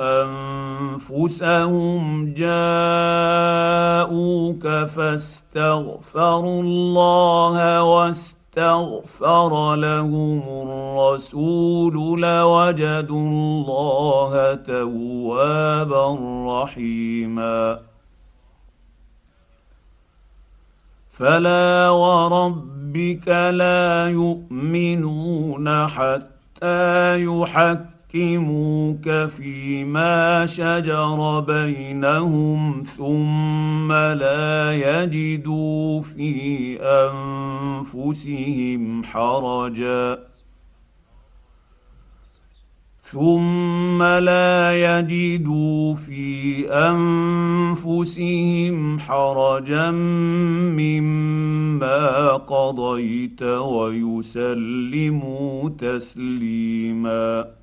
انفسهم 1.07 2.33
جاءوك 2.33 3.47
فاستغفروا 4.67 6.61
الله 6.61 7.83
واستغفر 8.57 9.75
لهم 9.75 10.41
الرسول 10.69 12.21
لوجدوا 12.21 13.29
الله 13.29 14.55
توابا 14.55 16.17
رحيما 16.47 17.79
فلا 21.11 21.89
وربك 21.89 23.27
لا 23.27 24.07
يؤمنون 24.09 25.87
حتى 25.87 27.21
يحكموك 28.15 29.09
فيما 29.27 30.45
شجر 30.45 31.39
بينهم 31.39 32.83
ثم 32.83 33.91
لا 33.91 34.73
يجدوا 34.73 36.01
في 36.01 36.77
انفسهم 37.83 39.03
حرجا 39.03 40.19
ثم 43.03 44.03
لا 44.03 44.99
يجدوا 44.99 45.95
في 45.95 46.65
انفسهم 47.69 48.19
حرجا 48.99 49.91
مما 50.71 52.31
قضيت 52.31 53.43
ويسلموا 53.43 54.89
تسليما 55.69 57.57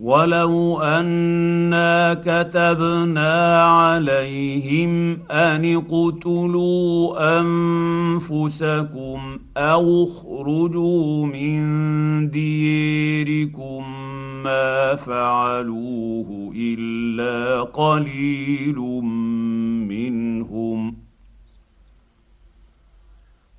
ولو 0.00 0.80
انا 0.80 2.14
كتبنا 2.14 3.64
عليهم 3.64 5.18
ان 5.30 5.74
اقتلوا 5.74 7.40
انفسكم 7.40 9.38
أو 9.56 10.04
اخرجوا 10.04 11.26
من 11.26 11.60
ديركم 12.30 13.84
ما 14.44 14.96
فعلوه 14.96 16.52
الا 16.56 17.62
قليل 17.62 18.78
منهم 19.88 20.96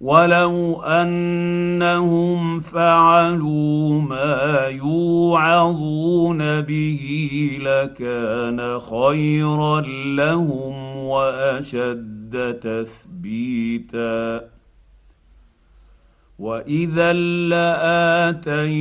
ولو 0.01 0.81
انهم 0.81 2.59
فعلوا 2.59 4.01
ما 4.01 4.67
يوعظون 4.67 6.61
به 6.61 7.57
لكان 7.61 8.79
خيرا 8.79 9.81
لهم 10.15 10.97
واشد 10.97 12.59
تثبيتا 12.61 14.41
واذا 16.39 17.13
لاتيناهم 18.33 18.73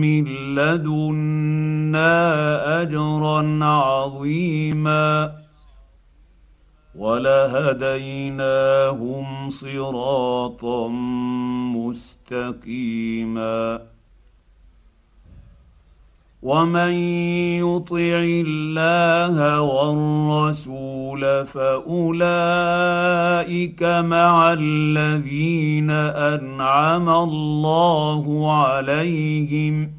من 0.00 0.24
لدنا 0.54 2.12
اجرا 2.82 3.64
عظيما 3.64 5.32
ولهديناهم 6.98 9.50
صراطا 9.50 10.88
مستقيما. 11.76 13.80
ومن 16.42 16.92
يطع 17.58 18.22
الله 18.46 19.60
والرسول 19.60 21.46
فأولئك 21.46 22.22
مع 23.82 24.52
الذين 24.52 25.90
أنعم 25.90 27.08
الله 27.08 28.52
عليهم 28.62 29.97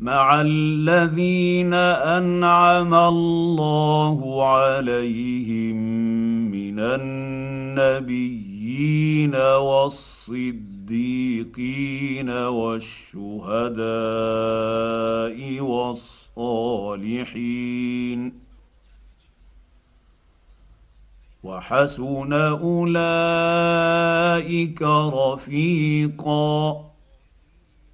مع 0.00 0.40
الذين 0.40 1.74
أنعم 1.74 2.94
الله 2.94 4.44
عليهم 4.46 5.76
من 6.50 6.80
النبيين 6.80 8.24
والصديقين 9.34 10.30
والشهداء 12.30 13.90
والصالحين. 15.60 17.20
وحسن 21.42 22.32
أولئك 22.32 23.22
رفيقا. 25.12 26.89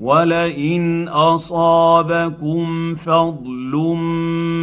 ولئن 0.00 1.08
اصابكم 1.08 2.94
فضل 2.94 3.76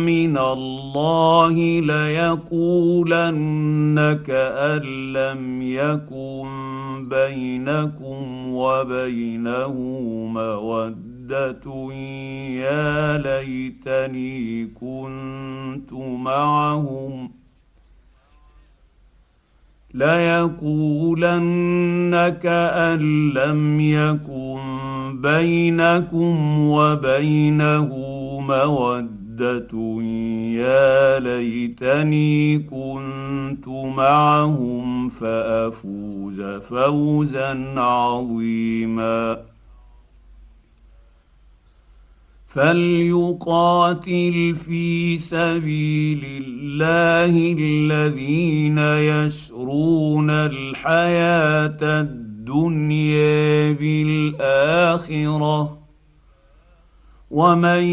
من 0.06 0.38
الله 0.38 1.54
ليقولن 1.80 3.40
كان 4.28 5.14
لم 5.14 5.62
يكن 5.62 6.50
بينكم 7.10 8.54
وبينه 8.54 9.74
موده 10.34 11.94
يا 12.62 13.18
ليتني 13.18 14.66
كنت 14.66 15.94
معهم 15.94 17.41
ليقولن 19.94 21.32
كأن 22.42 23.32
لم 23.34 23.80
يكن 23.80 24.60
بينكم 25.22 26.60
وبينه 26.60 27.88
مودة. 28.42 30.02
يا 30.56 31.20
ليتني 31.20 32.60
كنت 32.60 33.68
معهم 33.68 35.10
فأفوز 35.10 36.42
فوزا 36.42 37.80
عظيما. 37.80 39.51
فليقاتل 42.54 44.56
في 44.66 45.18
سبيل 45.18 46.24
الله 46.26 47.56
الذين 47.60 48.78
يشرون 48.78 50.30
الحياة 50.30 51.78
الدنيا 51.82 53.72
بالاخره 53.72 55.78
ومن 57.32 57.84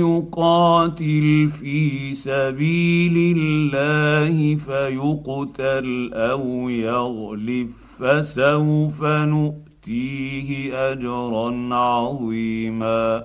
يقاتل 0.00 1.50
في 1.60 2.14
سبيل 2.14 3.36
الله 3.38 4.56
فيقتل 4.56 6.10
أو 6.14 6.68
يغلب 6.68 7.70
فسوف 7.98 9.04
نؤتي 9.04 9.70
نؤتيه 9.90 10.92
اجرا 10.92 11.74
عظيما 11.74 13.24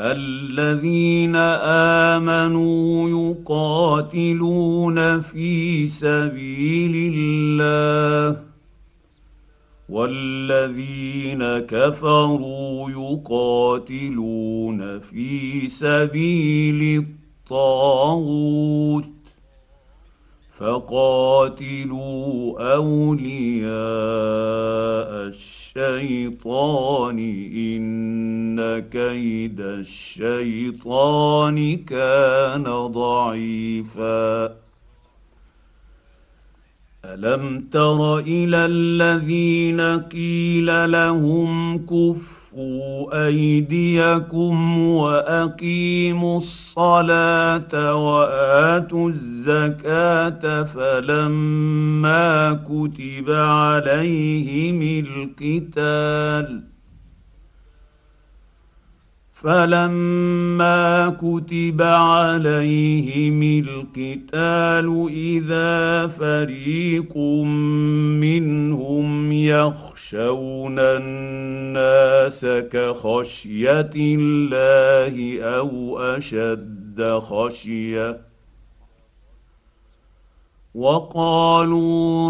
الذين 0.00 1.36
آمنوا 2.16 3.08
يقاتلون 3.08 4.98
في 5.20 5.88
سبيل 5.88 7.14
الله 7.14 8.42
والذين 9.88 11.58
كفروا 11.58 12.90
يقاتلون 12.90 14.18
في 14.98 15.68
سبيل 15.68 17.06
الطاغوت 17.46 19.04
فقاتلوا 20.50 22.14
أولياء 22.74 23.66
الشيطان 25.26 25.65
الشيطان 25.76 27.18
إن 27.52 28.78
كيد 28.90 29.60
الشيطان 29.60 31.56
كان 31.76 32.64
ضعيفا. 32.86 34.56
ألم 37.04 37.68
تر 37.72 38.18
إلى 38.18 38.56
الذين 38.56 39.80
قيل 40.00 40.92
لهم 40.92 41.78
كفر 41.86 42.35
كفوا 42.56 43.26
أيديكم 43.26 44.78
وأقيموا 44.88 46.38
الصلاة 46.38 47.94
وآتوا 47.94 49.08
الزكاة 49.08 50.62
فلما 50.62 52.52
كتب 52.52 53.30
عليهم 53.30 55.04
القتال 55.06 56.75
فلما 59.36 61.08
كتب 61.08 61.82
عليهم 61.82 63.64
القتال 63.68 65.08
إذا 65.10 66.06
فريق 66.06 67.16
منهم 68.16 69.32
يخشون 69.32 70.78
الناس 70.78 72.46
كخشية 72.46 73.90
الله 73.96 75.42
أو 75.42 75.98
أشد 75.98 77.18
خشية 77.18 78.20
وقالوا 80.74 82.28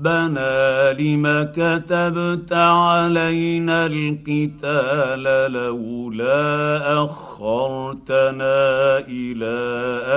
ربنا 0.00 0.92
لم 0.92 1.52
كتبت 1.52 2.52
علينا 2.52 3.86
القتال 3.86 5.52
لولا 5.52 7.04
أخرتنا 7.04 8.98
إلى 9.08 9.56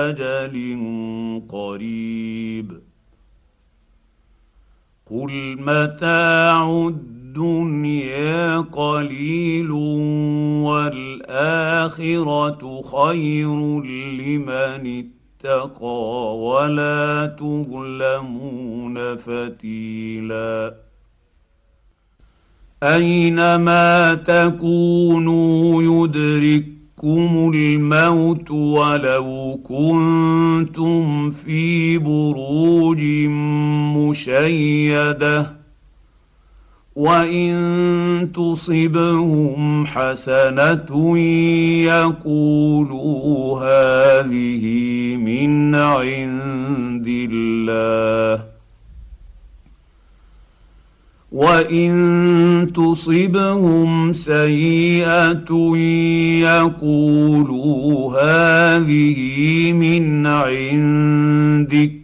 أجل 0.08 0.54
قريب. 1.48 2.72
قل 5.10 5.56
متاع 5.60 6.88
الدنيا 6.88 8.60
قليل 8.60 9.70
والآخرة 11.30 12.02
خير 12.82 13.80
لمن 13.84 14.48
اتقى. 14.48 15.23
ولا 15.46 17.26
تظلمون 17.26 19.16
فتيلا. 19.16 20.74
أينما 22.82 24.14
تكونوا 24.14 25.82
يدرككم 25.82 27.52
الموت 27.54 28.50
ولو 28.50 29.60
كنتم 29.64 31.30
في 31.30 31.98
بروج 31.98 33.02
مشيدة 33.96 35.63
وان 36.96 38.30
تصبهم 38.34 39.86
حسنه 39.86 41.18
يقولوا 41.90 43.60
هذه 43.60 44.64
من 45.16 45.74
عند 45.74 47.06
الله 47.08 48.44
وان 51.32 52.72
تصبهم 52.74 54.12
سيئه 54.12 55.50
يقولوا 56.38 58.12
هذه 58.22 59.72
من 59.72 60.26
عندك 60.26 62.03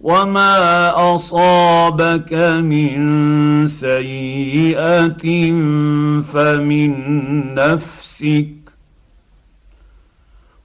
وما 0.00 0.92
اصابك 1.14 2.32
من 2.64 2.96
سيئه 3.66 5.24
فمن 6.22 6.94
نفسك 7.54 8.46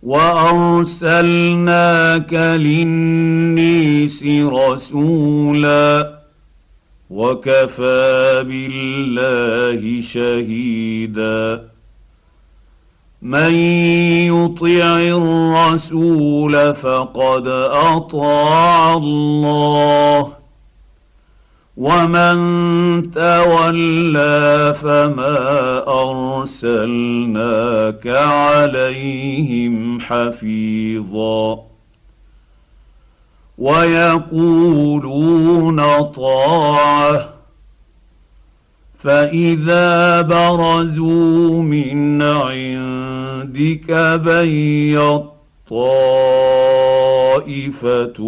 وارسلناك 0.03 2.33
للنيس 2.33 4.25
رسولا 4.25 6.19
وكفى 7.09 8.43
بالله 8.47 10.01
شهيدا 10.01 11.74
من 13.25 13.53
يطع 14.29 14.97
الرسول 14.99 16.75
فقد 16.75 17.47
أطاع 17.71 18.93
الله. 18.97 20.33
ومن 21.77 22.37
تولى 23.11 24.75
فما 24.81 25.37
أرسلناك 26.41 28.07
عليهم 28.07 29.99
حفيظا. 29.99 31.59
ويقولون 33.57 34.41
طاعة. 36.01 37.29
فإذا 38.99 40.21
برزوا 40.21 41.61
من 41.61 42.21
عندك 43.45 43.91
بيت 44.25 45.35
طائفه 47.35 48.21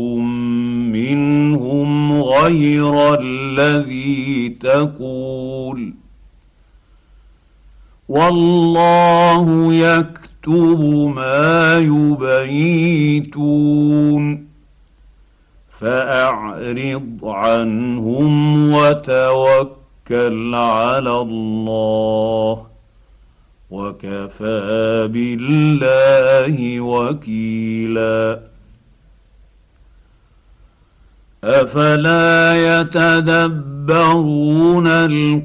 منهم 0.94 2.22
غير 2.22 3.22
الذي 3.22 4.50
تقول. 4.50 5.94
والله 8.10 9.74
يكتب 9.74 10.82
ما 11.16 11.78
يبيتون. 11.78 13.28
فأعرض 15.70 17.20
عنهم 17.24 18.72
وتوكل 18.74 20.56
على 20.56 21.22
الله. 21.22 22.77
وكفى 23.70 25.08
بالله 25.12 26.82
وكيلا. 26.82 28.40
أفلا 31.44 32.56
يتدبرون 32.82 34.08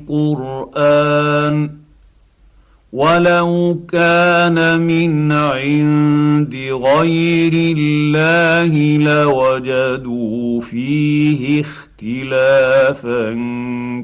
القرآن 0.02 1.02
ولو 2.92 3.80
كان 3.88 4.80
من 4.80 5.32
عند 5.32 6.54
غير 6.72 7.52
الله 7.78 8.98
لوجدوا 8.98 10.60
فيه 10.60 11.64
اختلافا 11.64 13.34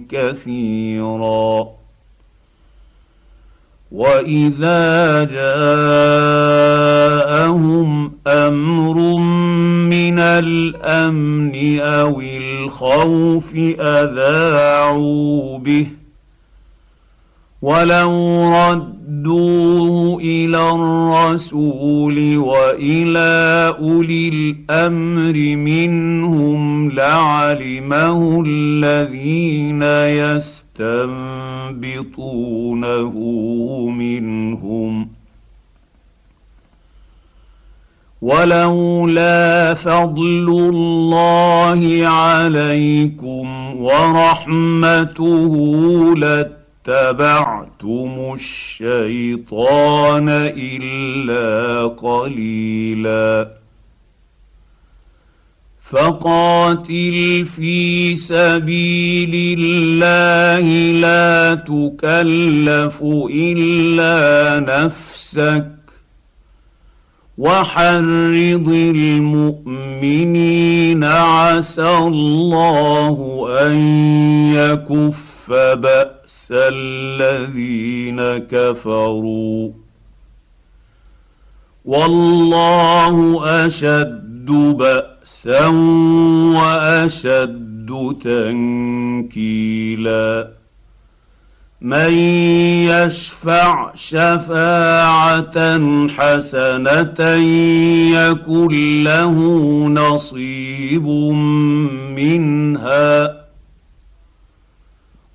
كثيرا. 0.09 1.78
واذا 3.93 5.25
جاءهم 5.25 5.89
أمر 8.27 9.17
من 9.89 10.19
الامن 10.19 11.81
أو 11.81 12.21
الخوف 12.21 13.55
اذاعوا 13.81 15.59
به 15.59 15.87
ولو 17.63 18.13
ردوا 19.09 20.21
إلى 20.21 20.71
الرسول 20.71 22.37
والى 22.39 23.75
اولي 23.79 24.29
الامر 24.29 25.57
منهم 25.57 26.91
لعلمه 26.91 28.45
الذين 28.47 29.83
يستنبطونه 31.43 33.15
منهم 33.91 35.09
ولولا 38.23 39.75
فضل 39.75 40.49
الله 40.49 42.09
عليكم 42.09 43.77
ورحمته 43.77 45.55
لت 46.17 46.58
اتبعتم 46.89 48.35
الشيطان 48.35 50.29
إلا 50.57 51.89
قليلا. 51.89 53.51
فقاتل 55.81 57.47
في 57.47 58.17
سبيل 58.17 59.59
الله 59.59 60.67
لا 61.01 61.55
تكلف 61.55 63.03
إلا 63.31 64.61
نفسك. 64.61 65.69
وحرض 67.39 68.69
المؤمنين 68.97 71.05
عسى 71.05 71.99
الله 71.99 73.47
أن 73.61 73.77
يكف 74.55 75.53
بأس. 75.53 76.18
بئس 76.29 76.49
الذين 76.53 78.21
كفروا. 78.39 79.71
والله 81.85 83.41
أشد 83.67 84.47
بأسا 84.47 85.67
وأشد 86.57 88.17
تنكيلا. 88.23 90.49
من 91.81 92.13
يشفع 92.89 93.95
شفاعة 93.95 95.79
حسنة 96.09 97.21
يكن 98.13 99.05
له 99.05 99.35
نصيب 99.89 101.07
منها. 102.17 103.38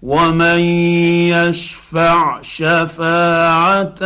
ومن 0.03 0.59
يشفع 1.31 2.41
شفاعه 2.41 4.03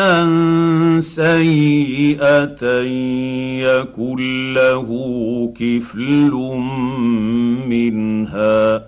سيئه 0.99 2.65
يكن 3.65 4.53
له 4.53 4.87
كفل 5.59 6.31
منها 7.67 8.85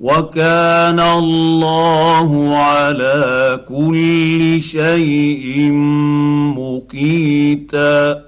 وكان 0.00 1.00
الله 1.00 2.56
على 2.56 3.60
كل 3.68 4.62
شيء 4.62 5.72
مقيتا 6.56 8.27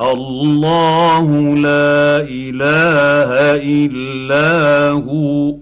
الله 0.00 1.54
لا 1.54 2.26
إله 2.30 3.30
إلا 3.62 4.90
هو. 4.90 5.54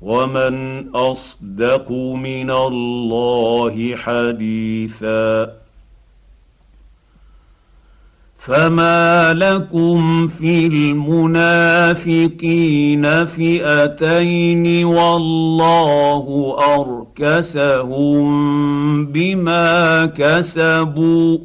ومن 0.00 0.84
أصدق 0.94 1.92
من 1.92 2.50
الله 2.50 3.96
حديثا. 3.96 5.59
فما 8.40 9.34
لكم 9.34 10.28
في 10.28 10.66
المنافقين 10.66 12.16
فئتين 13.26 14.84
والله 14.84 16.56
اركسهم 17.18 18.26
بما 19.06 20.06
كسبوا 20.06 21.38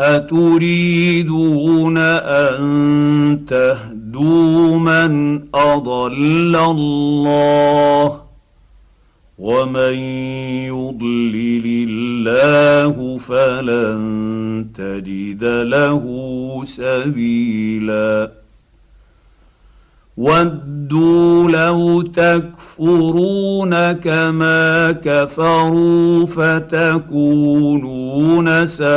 اتريدون 0.00 1.98
ان 1.98 3.44
تهدوا 3.48 4.76
من 4.76 5.40
اضل 5.54 6.56
الله 6.56 8.25
ومن 9.38 9.94
يضلل 10.72 11.88
الله 11.88 13.18
فلن 13.18 14.66
تجد 14.74 15.44
له 15.44 16.04
سبيلا 16.64 18.32
ودوا 20.16 21.50
لو 21.50 22.02
تكفرون 22.02 23.92
كما 23.92 24.92
كفروا 24.92 26.26
فتكونون 26.26 27.86
سواء 28.66 28.96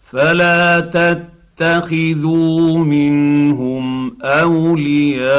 فلا 0.00 0.80
تتخذوا 0.80 2.78
منهم 2.78 3.99
أولياء 4.22 5.30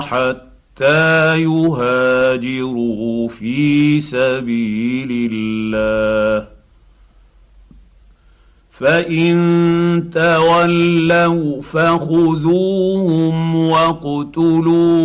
حتى 0.00 1.42
يهاجروا 1.42 3.28
في 3.28 4.00
سبيل 4.00 5.30
الله. 5.32 6.60
فإن 8.80 10.10
تولوا 10.12 11.60
فخذوهم 11.60 13.56
واقتلوهم 13.56 15.04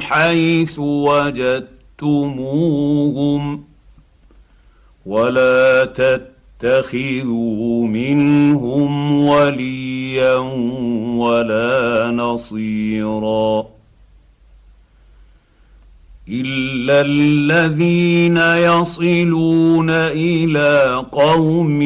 حيث 0.00 0.78
وجدتموهم 0.78 1.76
ولا 5.06 5.84
تتخذوا 6.58 7.86
منهم 7.86 9.12
وليا 9.26 10.36
ولا 11.16 12.10
نصيرا 12.10 13.66
إلا 16.28 17.00
الذين 17.00 18.36
يصلون 18.36 19.90
إلى 19.90 21.04
قوم 21.12 21.78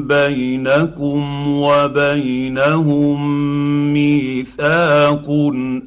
بينكم 0.00 1.48
وبينهم 1.48 3.16
ميثاق 3.94 5.30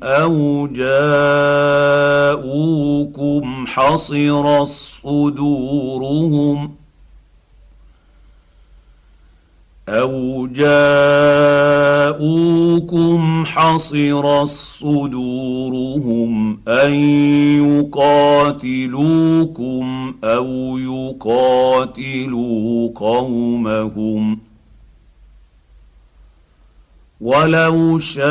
أو 0.04 0.68
جاءوكم 2.38 2.56
حصر 3.68 4.66
صدورهم 4.66 6.00
أو 9.90 10.48
جاءوكم 10.48 10.70
حصر 13.46 14.46
صدورهم 14.46 16.60
ان 16.68 16.94
يقاتلوكم 18.54 20.14
أو 20.24 20.78
يقاتلوا 20.78 22.90
قومهم 22.96 24.40
ولو 27.22 28.00
شاء 28.00 28.30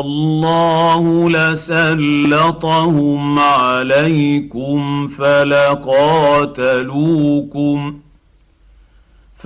الله 0.00 1.30
لسلطهم 1.30 3.38
عليكم 3.38 5.08
فلقاتلوكم 5.08 5.66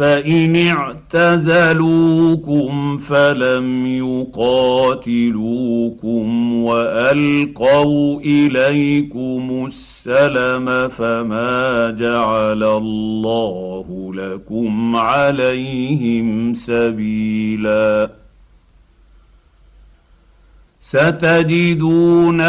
فإن 0.01 0.57
اعتزلوكم 1.15 2.99
فلم 2.99 3.87
يقاتلوكم 4.37 5.35
وألقوا 6.63 8.21
إليكم 8.21 9.67
السلم 9.67 10.89
فما 10.89 11.91
جعل 11.91 12.63
الله 12.63 14.13
لكم 14.15 14.97
عليهم 14.97 16.55
سبيلا 16.55 18.20
ستجدون 20.91 22.41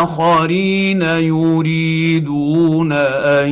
آخرين 0.00 1.02
يريدون 1.02 2.92
أن 2.92 3.48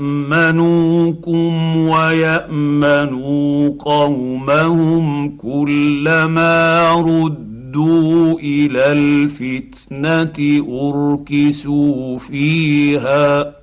يأمنوكم 0.00 1.76
ويأمنوا 1.76 3.70
قومهم 3.78 5.36
كلما 5.36 6.92
ردوا 6.92 8.38
إلى 8.38 8.92
الفتنة 8.92 10.64
أركسوا 10.68 12.18
فيها 12.18 13.61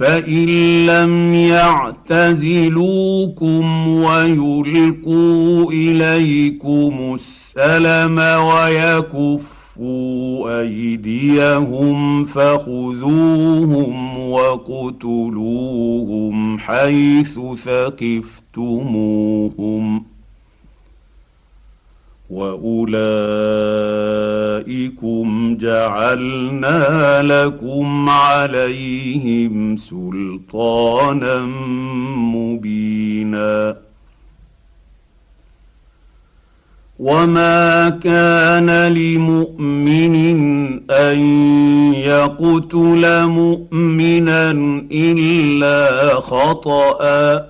فان 0.00 0.86
لم 0.86 1.34
يعتزلوكم 1.34 2.78
ويلقوا 3.88 5.72
اليكم 5.72 7.14
السلم 7.14 8.18
ويكفوا 8.18 9.90
ايديهم 10.60 12.24
فخذوهم 12.24 14.18
وقتلوهم 14.30 15.78
حيث 16.58 17.38
ثقفتموهم 17.64 19.00
واولئكم 22.30 23.56
جعلنا 25.60 27.22
لكم 27.22 28.08
عليهم 28.08 29.76
سلطانا 29.76 31.40
مبينا 32.16 33.76
وما 36.98 37.88
كان 37.88 38.92
لمؤمن 38.92 40.14
ان 40.90 41.18
يقتل 41.94 43.26
مؤمنا 43.26 44.50
الا 44.92 46.14
خطأ 46.20 47.49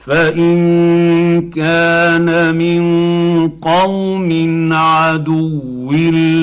فإن 0.00 1.50
كان 1.50 2.54
من 2.54 2.82
قوم 3.48 4.30
عدو 4.72 5.92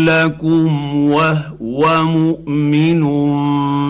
لكم 0.06 0.96
وهو 0.96 2.04
مؤمن 2.06 3.04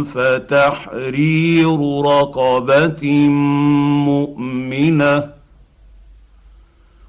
فتحرير 0.03 1.79
رقبة 2.01 3.07
مؤمنة 4.07 5.36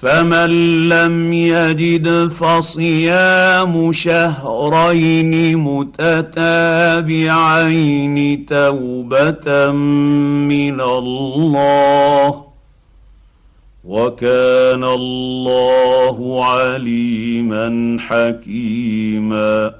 فمن 0.00 0.50
لم 0.88 1.32
يجد 1.32 2.28
فصيام 2.28 3.92
شهرين 3.92 5.56
متتابعين 5.56 7.26
توبة 8.46 9.72
من 9.72 10.80
الله 10.80 12.44
وكان 13.84 14.84
الله 14.84 16.44
عليما 16.44 17.96
حكيما 18.00 19.79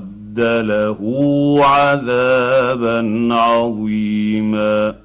له 0.39 0.99
عذابا 1.65 3.27
عظيما. 3.35 4.95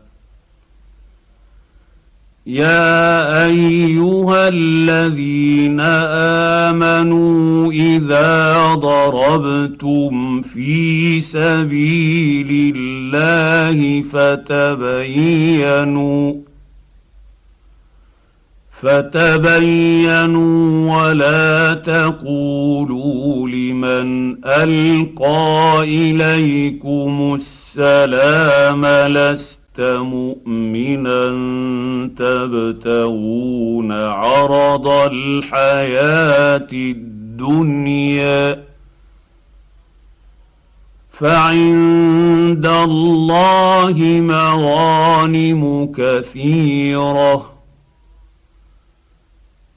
يا 2.47 3.47
أيها 3.47 4.49
الذين 4.49 5.81
آمنوا 6.70 7.72
إذا 7.72 8.74
ضربتم 8.74 10.43
في 10.43 11.20
سبيل 11.20 12.74
الله 12.77 14.03
فتبينوا 14.03 15.66
فتبينوا 18.81 20.66
ولا 20.97 21.74
تقولوا 21.74 23.49
لمن 23.49 24.37
ألقى 24.45 25.83
إليكم 25.83 27.35
السلام 27.35 28.87
لست 28.87 29.81
مؤمنا 29.81 31.31
تبتغون 32.16 33.93
عرض 33.93 34.89
الحياة 34.89 36.68
الدنيا 36.72 38.62
فعند 41.11 42.66
الله 42.66 43.95
مغانم 44.20 45.93
كثيرة 45.97 47.55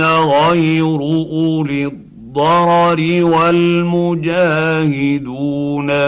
غير 0.00 0.96
أولي 0.96 1.86
الضرر 1.86 3.24
والمجاهدون 3.24 4.30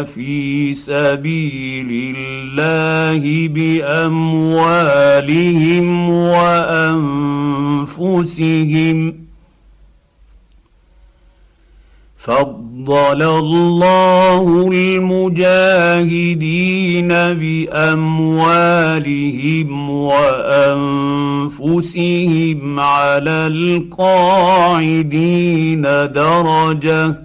في 0.04 0.74
سبيل 0.74 2.16
الله 2.16 3.48
بأموالهم 3.48 4.90
وأنفسهم 7.90 9.21
فضل 12.22 13.22
الله 13.22 14.70
المجاهدين 14.72 15.48
باموالهم 17.88 18.90
وانفسهم 21.50 22.80
على 22.80 23.30
القاعدين 23.46 24.72
درجه 26.12 27.22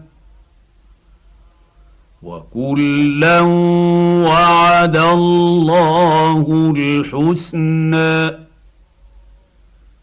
وكلا 2.23 3.41
وعد 4.25 4.97
الله 4.97 6.73
الحسنى 6.77 8.46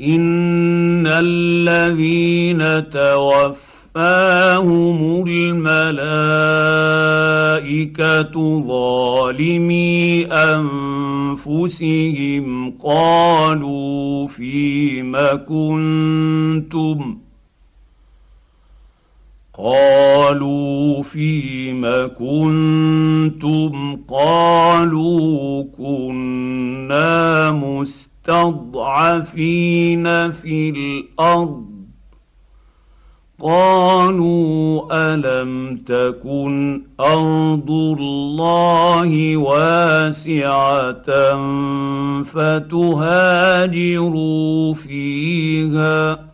ان 0.00 1.06
الذين 1.06 2.90
توفاهم 2.90 3.64
الملائكه 5.28 6.26
ظالمي 8.68 10.26
انفسهم 11.46 12.70
قالوا 12.70 14.26
فيم 14.26 15.16
كنتم 15.48 17.18
قالوا 19.54 21.02
فيم 21.02 21.82
كنتم 22.18 23.96
قالوا 24.08 25.64
كنا 25.78 27.50
مستقيم 27.50 28.15
المستضعفين 28.28 30.04
في 30.32 30.70
الأرض. 30.70 31.66
قالوا 33.40 34.86
ألم 34.92 35.76
تكن 35.76 36.82
أرض 37.00 37.70
الله 37.70 39.36
واسعة 39.36 41.06
فتهاجروا 42.22 43.54
فيها؟ 44.74 46.25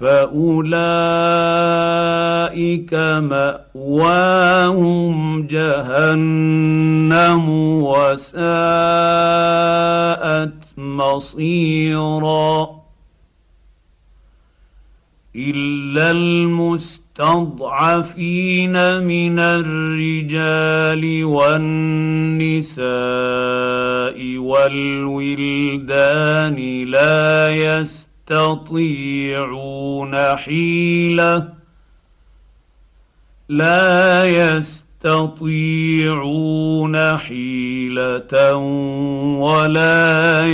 فأولئك 0.00 0.64
مأواهم 3.74 5.46
جهنم 5.46 7.44
وساءت 7.84 8.40
مصيرا 10.76 12.80
إلا 15.36 16.10
المستضعفين 16.10 17.12
من 19.04 19.38
الرجال 19.38 21.24
والنساء 21.24 22.88
والولدان 24.38 26.54
لا 26.84 27.50
يستطيعون 27.50 28.09
يستطيعون 28.30 30.14
حيلة 30.36 31.48
لا 33.48 34.24
يستطيعون 34.24 35.58
حيلة 37.18 38.54
ولا 39.36 40.46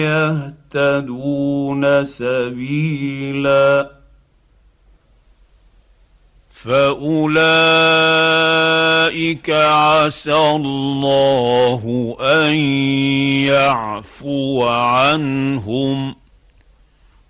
يهتدون 0.72 2.04
سبيلا 2.04 3.90
فأولئك 6.50 7.90
عسى 9.50 10.34
الله 10.36 12.16
أن 12.20 12.54
يعفو 13.44 14.64
عنهم 14.64 16.25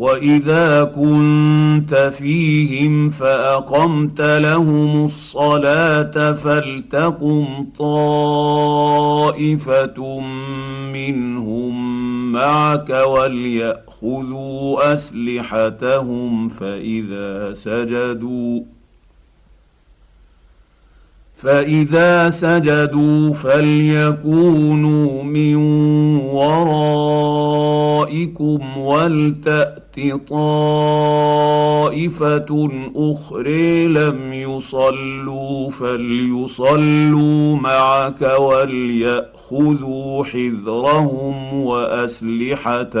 واذا 0.00 0.84
كنت 0.84 1.94
فيهم 1.94 3.10
فاقمت 3.10 4.20
لهم 4.20 5.04
الصلاه 5.04 6.32
فلتقم 6.32 7.66
طائفه 7.78 9.40
منهم 10.92 12.32
معك 12.32 12.90
ولياخذوا 12.90 14.94
اسلحتهم 14.94 16.48
فاذا 16.48 17.54
سجدوا 17.54 18.60
فاذا 21.34 22.30
سجدوا 22.30 23.32
فليكونوا 23.32 25.22
من 25.22 25.56
ورائكم 26.16 27.18
ولتات 28.78 29.79
طائفة 30.28 31.90
أخرى 32.96 33.86
لم 33.86 34.32
يصلوا 34.32 35.70
فليصلوا 35.70 37.56
معك 37.56 38.22
وليأخذوا 38.38 40.24
حذرهم 40.24 41.54
وأسلحتهم. 41.64 43.00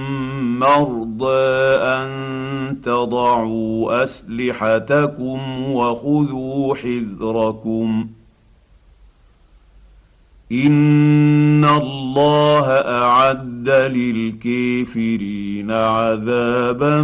مرضى 0.41 1.75
أن 1.75 2.81
تضعوا 2.81 4.03
أسلحتكم 4.03 5.71
وخذوا 5.71 6.75
حذركم. 6.75 8.09
إن 10.51 11.65
الله 11.65 12.67
أعد 12.71 13.69
للكافرين 13.69 15.71
عذابا 15.71 17.03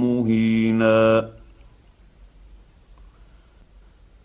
مهينا. 0.00 1.28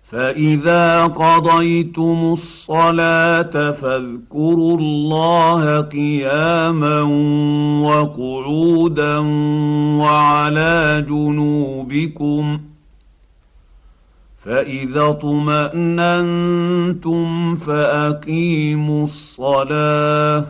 فاذا 0.10 1.06
قضيتم 1.06 2.34
الصلاه 2.34 3.72
فاذكروا 3.72 4.78
الله 4.78 5.82
قياما 5.82 7.02
وقعودا 7.82 9.18
وعلى 10.00 11.06
جنوبكم 11.10 12.60
فاذا 14.38 15.10
اطماننتم 15.10 16.46
فاقيموا 17.56 19.04
الصلاه 19.04 20.46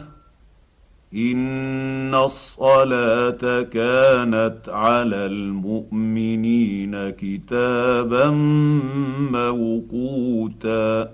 ان 1.14 2.16
الصلاه 2.16 3.62
كانت 3.62 4.58
على 4.68 5.26
المؤمنين 5.26 7.10
كتابا 7.10 8.30
موقوتا 9.32 11.10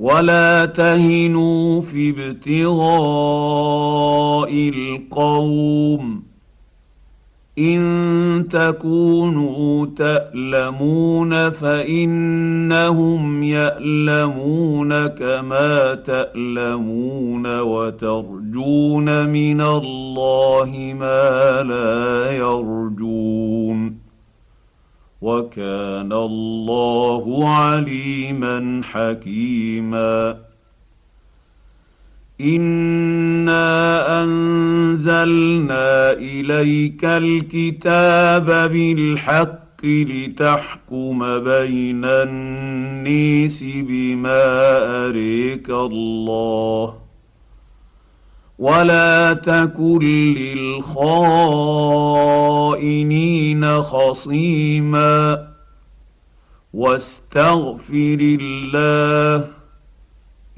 ولا 0.00 0.66
تهنوا 0.66 1.82
في 1.82 2.10
ابتغاء 2.10 2.80
القوم 4.68 6.29
إن 7.58 8.46
تكونوا 8.50 9.86
تألمون 9.86 11.50
فإنهم 11.50 13.42
يألمون 13.42 15.06
كما 15.06 15.94
تألمون 15.94 17.60
وترجون 17.60 19.28
من 19.28 19.60
الله 19.60 20.94
ما 20.98 21.62
لا 21.62 22.32
يرجون 22.32 23.96
وكان 25.22 26.12
الله 26.12 27.48
عليما 27.48 28.80
حكيما 28.84 30.49
انا 32.40 34.22
انزلنا 34.22 36.12
اليك 36.12 37.04
الكتاب 37.04 38.46
بالحق 38.72 39.84
لتحكم 39.84 41.18
بين 41.38 42.04
النيس 42.04 43.64
بما 43.64 44.42
اريك 45.06 45.70
الله 45.70 46.94
ولا 48.58 49.32
تكن 49.32 49.98
للخائنين 50.38 51.42
خصيما 53.82 55.48
واستغفر 56.74 58.18
الله 58.20 59.59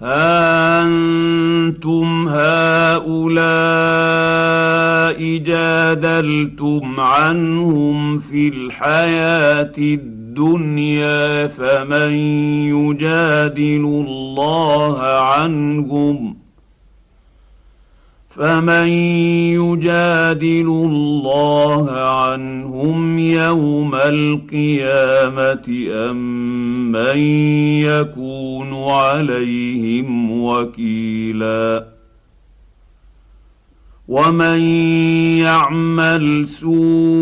ها 0.00 0.82
أنتم 1.68 2.28
هؤلاء 2.28 3.18
جادلتم 5.38 7.00
عنهم 7.00 8.18
في 8.18 8.48
الحياة 8.48 9.72
الدنيا 9.78 11.46
فمن 11.46 12.12
يجادل 12.68 14.04
الله 14.08 15.02
عنهم 15.02 16.36
فمن 18.38 18.88
يجادل 19.58 20.66
الله 20.66 21.90
عنهم 21.90 23.18
يوم 23.18 23.94
القيامة 23.94 25.86
أم 25.90 26.92
من 26.92 27.18
يكون 27.82 28.74
عليهم 28.74 30.42
وكيلا 30.42 31.86
ومن 34.08 34.60
يعمل 35.38 36.48
سوءا 36.48 37.14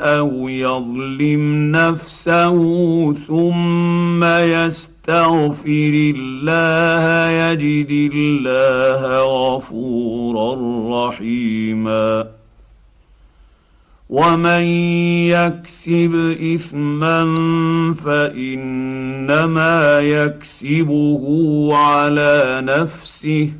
أو 0.00 0.48
يظلم 0.48 1.72
نفسه 1.72 2.56
ثم 3.12 4.24
يستقيم 4.24 4.89
يستغفر 5.08 6.12
الله 6.16 7.30
يجد 7.30 8.10
الله 8.14 9.00
غفورا 9.56 10.54
رحيما. 11.08 12.26
ومن 14.10 14.62
يكسب 15.30 16.36
إثما 16.54 17.34
فإنما 18.04 20.00
يكسبه 20.00 21.24
على 21.76 22.60
نفسه. 22.64 23.52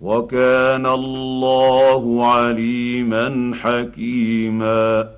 وكان 0.00 0.86
الله 0.86 2.26
عليما 2.26 3.52
حكيما. 3.62 5.17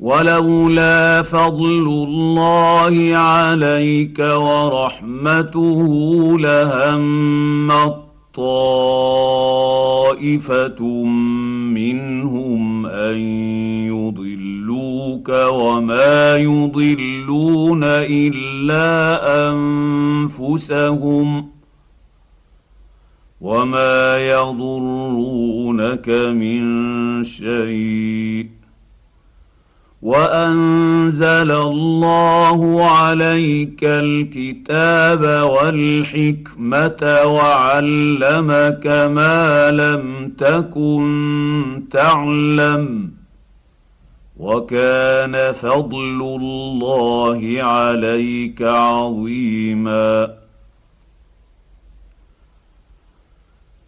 ولولا 0.00 1.22
فضل 1.22 1.86
الله 1.86 3.16
عليك 3.16 4.18
ورحمته 4.18 5.88
لهم 6.38 7.70
طائفه 10.04 10.84
منهم 11.74 12.86
أن 12.86 13.18
يضلوك 13.86 15.28
وما 15.28 16.36
يضلون 16.36 17.84
إلا 17.84 19.20
أنفسهم 19.50 21.48
وما 23.40 24.18
يضرونك 24.30 26.08
من 26.08 27.24
شيء 27.24 28.53
وأنزل 30.04 31.50
الله 31.50 32.90
عليك 32.90 33.80
الكتاب 33.82 35.22
والحكمة 35.50 37.22
وعلمك 37.24 38.86
ما 38.86 39.70
لم 39.70 40.34
تكن 40.38 41.82
تعلم 41.90 43.10
وكان 44.36 45.52
فضل 45.52 46.20
الله 46.40 47.62
عليك 47.62 48.62
عظيما 48.62 50.34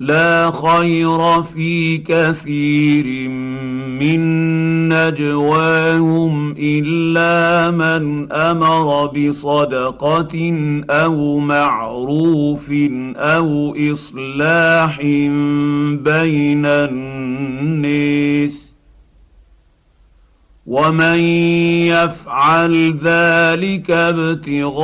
لا 0.00 0.50
خير 0.50 1.42
في 1.42 1.98
كثير 1.98 3.28
من 3.28 4.75
نجواهم 4.92 6.54
إلا 6.58 7.70
من 7.70 8.32
أمر 8.32 9.06
بصدقة 9.06 10.54
أو 10.90 11.38
معروف 11.38 12.70
أو 13.16 13.76
إصلاح 13.92 15.00
بين 16.02 16.66
الناس 16.66 18.26
ومن 20.66 21.18
يفعل 21.86 22.90
ذلك 22.90 23.90
ابتغاء 23.90 24.80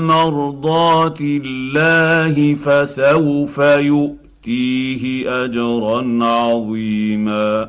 مرضات 0.00 1.18
الله 1.20 2.54
فسوف 2.54 3.58
يؤتيه 3.58 5.30
أجرا 5.44 6.24
عظيما 6.24 7.68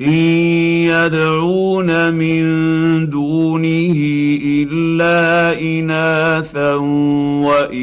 ان 0.00 0.12
يدعون 0.86 2.14
من 2.14 2.44
دونه 3.10 3.94
الا 4.44 5.60
اناثا 5.60 6.74
وان 7.44 7.74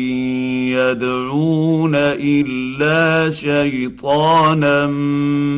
يدعون 0.72 1.96
الا 1.96 3.32
شيطانا 3.32 4.88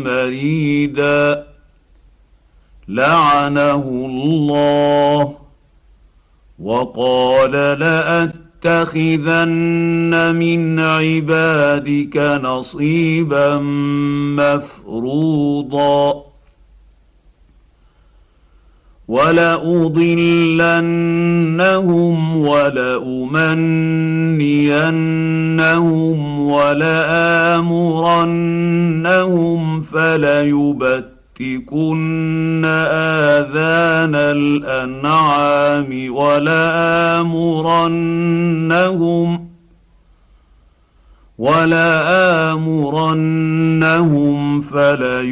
مريدا 0.06 1.46
لعنه 2.88 3.76
الله 3.76 5.36
وقال 6.60 7.52
لاتخذن 8.62 9.36
من 10.36 10.80
عبادك 10.80 12.18
نصيبا 12.44 13.58
مفروضا 14.38 16.27
ولأضلنهم 19.08 20.78
ولأمنينهم 22.38 23.60
ولآمرنهم 26.40 27.92
فليبتكن 29.82 31.18
آذان 32.92 34.16
الأنعام 34.16 36.08
ولآمرنهم 36.16 37.48
ولآمرنهم 41.38 42.98
فليغيرن 44.62 45.30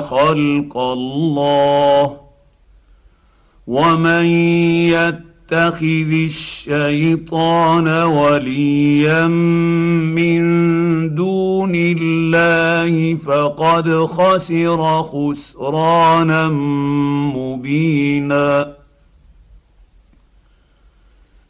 خلق 0.00 0.76
الله 0.78 2.16
ومن 3.66 4.26
يتخذ 4.88 6.12
الشيطان 6.12 7.88
وليا 7.88 9.26
من 9.26 10.40
دون 11.14 11.72
الله 11.74 13.14
فقد 13.14 14.04
خسر 14.04 15.02
خسرانا 15.02 16.48
مبينا 17.36 18.77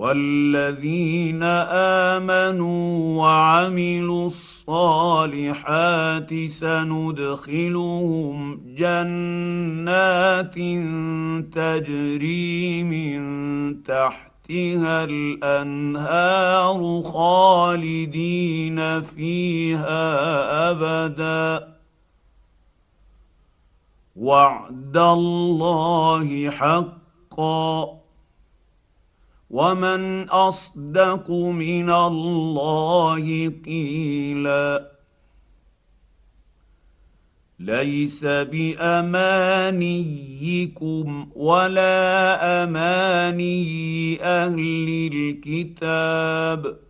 والذين 0.00 1.42
امنوا 2.12 3.18
وعملوا 3.18 4.26
الصالحات 4.26 6.34
سندخلهم 6.48 8.36
جنات 8.76 10.54
تجري 11.52 12.82
من 12.82 13.20
تحتها 13.82 15.04
الانهار 15.04 17.02
خالدين 17.02 19.02
فيها 19.02 20.70
ابدا 20.70 21.68
وعد 24.16 24.96
الله 24.96 26.50
حقا 26.50 27.99
ومن 29.50 30.28
اصدق 30.28 31.30
من 31.30 31.90
الله 31.90 33.52
قيلا 33.64 34.90
ليس 37.58 38.24
بامانيكم 38.24 39.20
ولا 41.34 42.62
اماني 42.64 44.22
أهل 44.22 45.10
الكتاب 45.12 46.89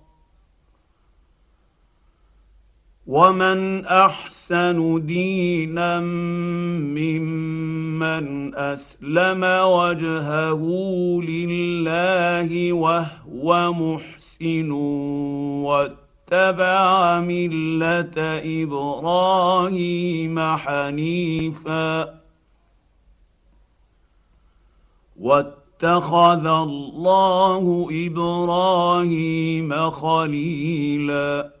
ومن 3.11 3.85
احسن 3.85 5.05
دينا 5.05 5.99
ممن 6.95 8.55
اسلم 8.55 9.43
وجهه 9.43 10.63
لله 11.21 12.73
وهو 12.73 13.73
محسن 13.73 14.71
واتبع 15.67 17.19
مله 17.19 18.15
إبراهيم 18.63 20.39
حنيفا 20.57 22.19
واتخذ 25.19 26.45
الله 26.47 27.87
إبراهيم 27.91 29.89
خليلا 29.89 31.60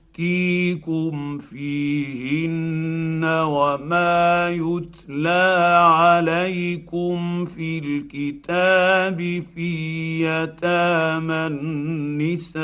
يفتيكم 0.11 1.37
فيهن 1.37 3.23
وما 3.23 4.49
يتلى 4.49 5.77
عليكم 5.83 7.45
في 7.45 7.79
الكتاب 7.79 9.43
في 9.55 10.21
يتامى 10.23 11.47
النساء 11.47 12.61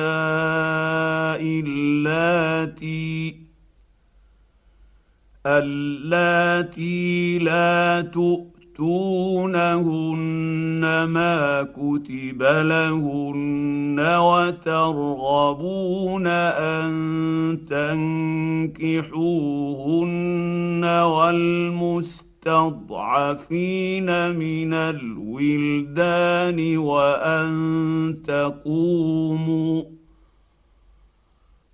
اللاتي 1.65 3.35
اللاتي 5.45 7.39
لا 7.39 8.01
تؤمن 8.01 8.56
تؤتونهن 8.77 10.81
ما 11.09 11.63
كتب 11.63 12.43
لهن 12.43 13.99
وترغبون 14.19 16.27
أن 16.27 16.91
تنكحوهن 17.69 19.15
والمستضعفين 20.85 22.35
من 24.35 24.73
الولدان 24.73 26.77
وأن 26.77 28.17
تقوموا 28.27 29.83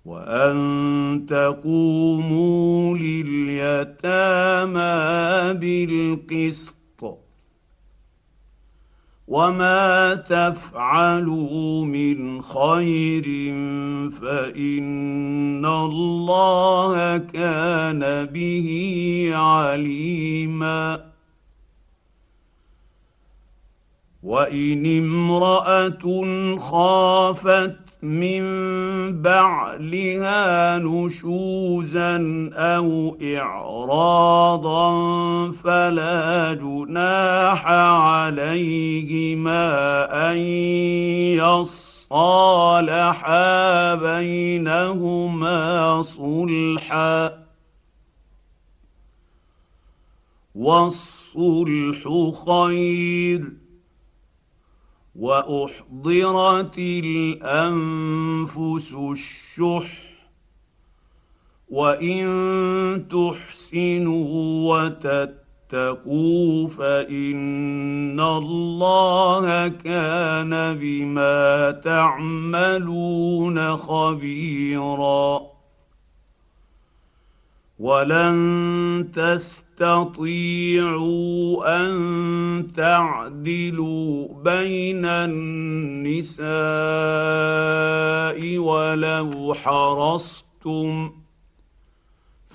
وأن 0.04 1.26
تقوموا 1.28 2.98
لليتامى 2.98 4.84
بالقسط 5.60 6.73
وما 9.28 10.14
تفعلوا 10.14 11.84
من 11.84 12.42
خير 12.42 13.24
فان 14.10 15.66
الله 15.66 17.18
كان 17.18 18.26
به 18.26 19.30
عليما 19.34 21.04
وان 24.22 24.98
امراه 24.98 26.04
خافت 26.58 27.83
من 28.04 28.42
بعلها 29.22 30.78
نشوزا 30.78 32.16
أو 32.54 33.16
اعراضا 33.22 34.90
فلا 35.50 36.52
جناح 36.52 37.66
عليهما 37.66 39.64
أن 40.30 40.36
يصالحا 42.06 43.94
بينهما 43.94 46.02
صلحا. 46.02 47.44
والصلح 50.54 52.32
خير. 52.46 53.63
وأحضرت 55.16 56.78
الأنفس 57.04 58.92
الشح 58.92 60.04
وإن 61.68 62.24
تحسنوا 63.10 64.72
وتتقوا 64.72 66.68
فإن 66.68 68.20
الله 68.20 69.68
كان 69.68 70.76
بما 70.80 71.70
تعملون 71.70 73.76
خبيرا. 73.76 75.53
ولن 77.84 79.10
تستطيعوا 79.12 80.16
أن 81.76 81.92
تعدلوا 82.76 84.28
بين 84.44 85.04
النساء 85.04 86.48
ولو 88.58 89.54
حرصتم 89.54 91.10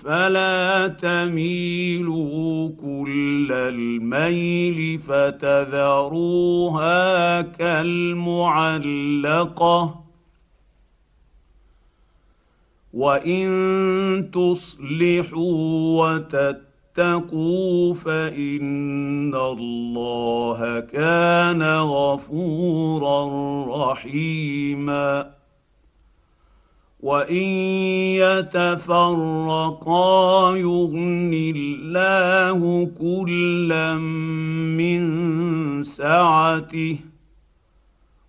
فلا 0.04 0.88
تميلوا 0.88 2.70
كل 2.70 3.48
الميل 3.52 5.00
فتذروها 5.00 6.22
كالمعلقة 7.42 8.50
وان 12.94 14.32
تصلحوا 14.34 15.54
وتتقوا 16.98 17.94
فان 17.94 19.36
الله 19.36 20.80
كان 20.80 21.64
غفورا 21.80 23.26
رحيما 23.92 25.40
وان 27.00 27.44
يتفرقا 28.50 29.78
يغن 30.58 31.54
الله 31.56 32.86
كلا 33.00 33.98
من 34.78 35.04
سعته 35.84 36.98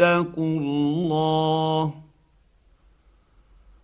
اتقوا 0.00 0.60
الله 0.60 1.94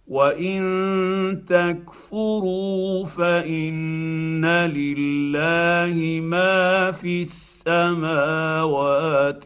وإن 0.09 1.45
تكفروا 1.49 3.05
فإن 3.05 4.47
لله 4.47 6.21
ما 6.21 6.93
في 6.93 7.23
السماوات 7.23 8.25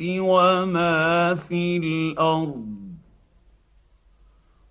وما 0.03 1.35
في 1.35 1.77
الأرض 1.77 2.67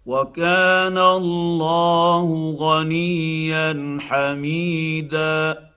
وكان 0.05 0.97
الله 0.97 2.55
غنيا 2.59 3.97
حميدا 4.01 5.74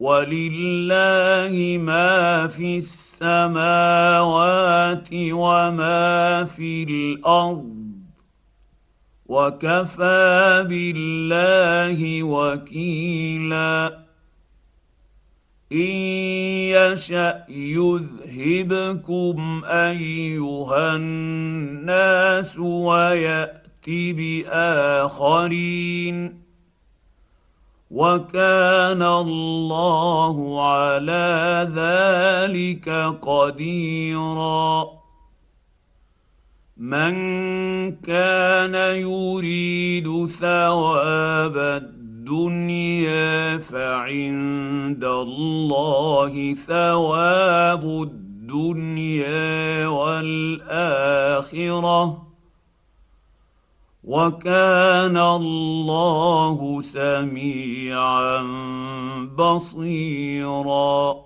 ولله 0.00 1.78
ما 1.78 2.46
في 2.46 2.78
السماوات 2.78 3.48
وما 5.12 6.44
في 6.44 6.82
الأرض 6.82 7.76
وكفى 9.26 10.64
بالله 10.68 12.22
وكيلا 12.22 13.98
ان 15.72 15.78
يشا 16.76 17.44
يذهبكم 17.48 19.36
ايها 19.64 20.96
الناس 20.96 22.58
ويات 22.58 23.66
باخرين 24.56 25.66
وكان 27.96 29.00
الله 29.02 30.36
على 30.68 31.68
ذلك 31.72 33.16
قديرا. 33.22 34.84
من 36.76 37.14
كان 37.92 38.74
يريد 39.00 40.26
ثواب 40.26 41.56
الدنيا 41.56 43.58
فعند 43.58 45.04
الله 45.04 46.54
ثواب 46.54 47.84
الدنيا 47.84 49.88
والآخرة. 49.88 52.25
وكان 54.06 55.16
الله 55.16 56.82
سميعا 56.82 58.42
بصيرا. 59.38 61.25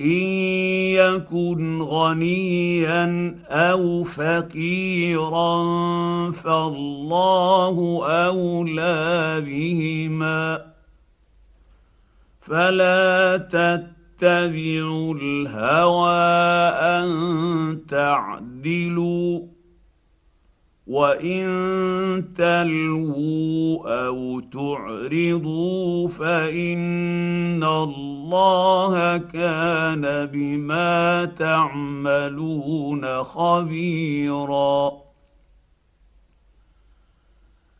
إن 0.00 0.22
يكن 0.96 1.82
غنيا 1.82 3.34
أو 3.48 4.02
فقيرا 4.02 5.62
فالله 6.30 8.06
أولى 8.06 9.40
بهما. 9.46 10.62
فلا 12.40 13.36
تتبعوا 13.36 15.14
الهوى 15.14 16.10
أن 16.96 17.80
تعدلوا. 17.88 19.59
وان 20.90 22.34
تلووا 22.34 24.06
أو 24.06 24.40
تعرضوا 24.40 26.08
فان 26.08 27.64
الله 27.64 29.16
كان 29.16 30.26
بما 30.32 31.24
تعملون 31.24 33.22
خبيرا 33.22 35.09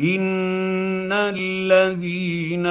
ان 0.00 1.12
الذين 1.12 2.66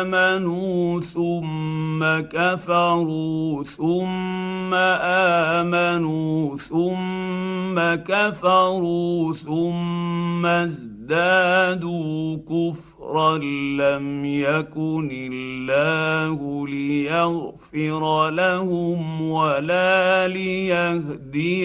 امنوا 0.00 1.00
ثم 1.00 2.20
كفروا 2.20 3.64
ثم 3.64 4.74
امنوا 4.74 6.56
ثم 6.56 7.94
كفروا 7.94 9.34
ثم 9.34 10.46
ازدادوا 10.46 12.36
كفرا 12.36 13.38
لم 13.78 14.24
يكن 14.24 15.10
الله 15.32 16.68
ليغفر 16.68 18.30
لهم 18.30 19.22
ولا 19.22 20.28
ليهديهم 20.28 21.58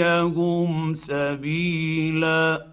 سبيلا 0.93 2.72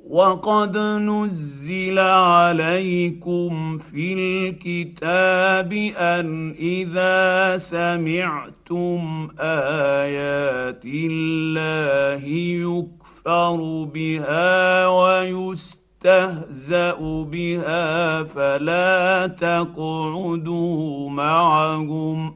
وقد 0.10 0.78
نزل 0.78 2.00
عليكم 2.00 3.78
في 3.78 4.14
الكتاب 4.14 5.74
أن 5.98 6.56
إذا 6.60 7.58
سمعتم 7.58 9.28
آيات 9.40 10.86
الله 10.86 12.24
يكفر 12.26 13.07
يكفر 13.28 13.84
بها 13.84 14.88
ويستهزا 14.88 16.94
بها 17.24 18.24
فلا 18.24 19.28
تقعدوا 19.28 21.10
معهم 21.10 22.34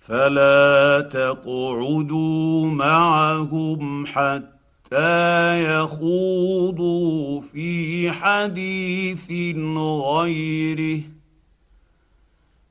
فلا 0.00 1.00
تقعدوا 1.00 2.66
معهم 2.66 4.06
حتى 4.06 5.64
يخوضوا 5.64 7.40
في 7.40 8.10
حديث 8.10 9.30
غيره 9.76 11.15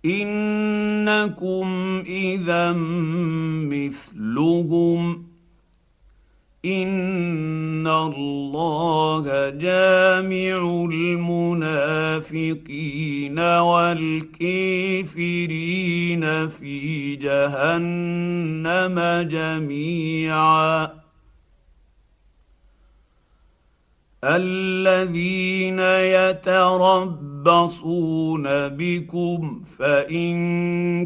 إنكم 0.06 1.66
إذا 2.08 2.72
مثلهم. 3.72 5.26
إن 6.66 7.88
الله 7.88 9.50
جامع 9.50 10.86
المنافقين 10.92 12.60
والكافرين 13.40 14.20
في 16.50 17.16
جهنم 17.16 19.00
جميعا. 19.30 21.05
الذين 24.26 25.80
يتربصون 26.26 27.44
بكم 28.68 29.62
فإن 29.78 30.36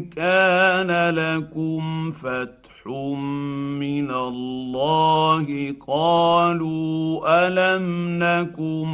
كان 0.04 1.14
لكم 1.14 2.10
فتح 2.10 2.86
من 2.86 4.10
الله 4.10 5.74
قالوا 5.86 7.20
ألم 7.46 8.18
نكن 8.18 8.86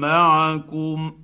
معكم 0.00 1.23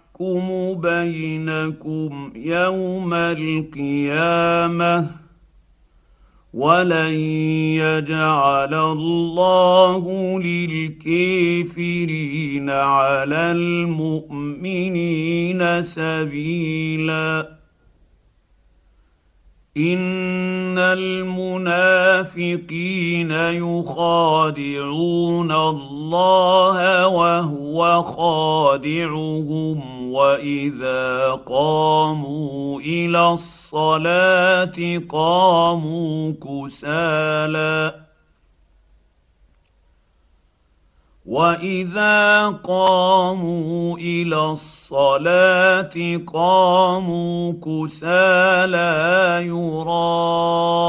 يحكم 0.21 0.73
بينكم 0.81 2.33
يوم 2.35 3.13
القيامة 3.13 5.07
ولن 6.53 7.13
يجعل 7.81 8.73
الله 8.73 10.03
للكافرين 10.39 11.89
على 12.69 13.51
المؤمنين 13.51 14.81
سبيلا. 15.81 17.61
إن 19.77 20.77
المنافقين 20.77 21.61
يخادعون 23.71 24.71
الله 25.51 27.07
وهو 27.07 28.03
خادعهم. 28.03 30.00
واذا 30.11 31.31
قاموا 31.31 32.79
إلى 32.81 33.29
الصلاه 33.29 34.77
قاموا 35.09 36.33
كسالى 36.33 37.93
واذا 41.25 42.47
قاموا 42.49 43.97
إلى 43.97 44.45
الصلاه 44.45 45.93
قاموا 46.33 47.53
كسى 47.53 48.65
لا 48.65 49.39
يراءون 49.39 50.81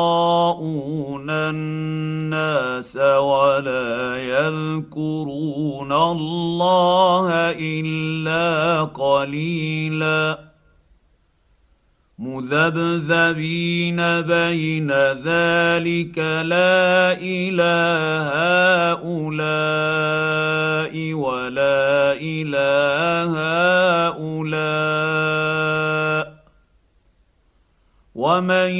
الناس 1.31 2.97
ولا 2.97 4.17
يذكرون 4.17 5.93
الله 5.93 7.31
الا 7.61 8.83
قليلا 8.85 10.52
مذبذبين 12.23 13.97
بين 14.21 14.91
ذلك 15.27 16.19
لا 16.47 17.19
إله 17.19 18.29
هؤلاء 18.93 19.75
ولا 21.15 22.15
إله 22.21 23.33
هؤلاء. 24.09 25.03
ومن 28.15 28.71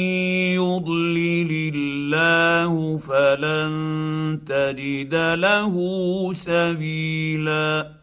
يضلل 0.55 1.71
الله 1.75 2.97
فلن 2.97 3.73
تجد 4.47 5.15
له 5.15 5.73
سبيلا. 6.33 8.02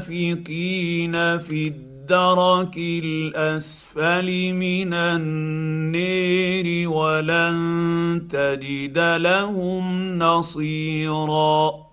في 1.37 1.67
الدرك 1.67 2.77
الأسفل 2.77 4.53
من 4.53 4.93
النير 4.93 6.89
ولن 6.89 8.27
تجد 8.31 8.99
لهم 8.99 10.17
نصيرا. 10.19 11.86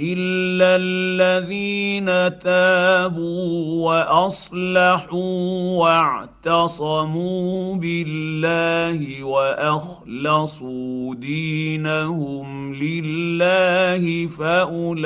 الا 0.00 0.76
الذين 0.76 2.06
تابوا 2.38 3.86
واصلحوا 3.86 5.78
واعتصموا 5.78 7.76
بالله 7.76 9.24
واخلصوا 9.24 11.14
دينهم 11.14 12.74
لله 12.74 14.26
فاولئك 14.26 14.98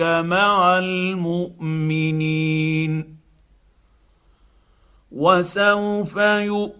مع 0.00 0.78
المؤمنين 0.78 2.40
وسوف 5.12 6.16
يؤمنون 6.16 6.79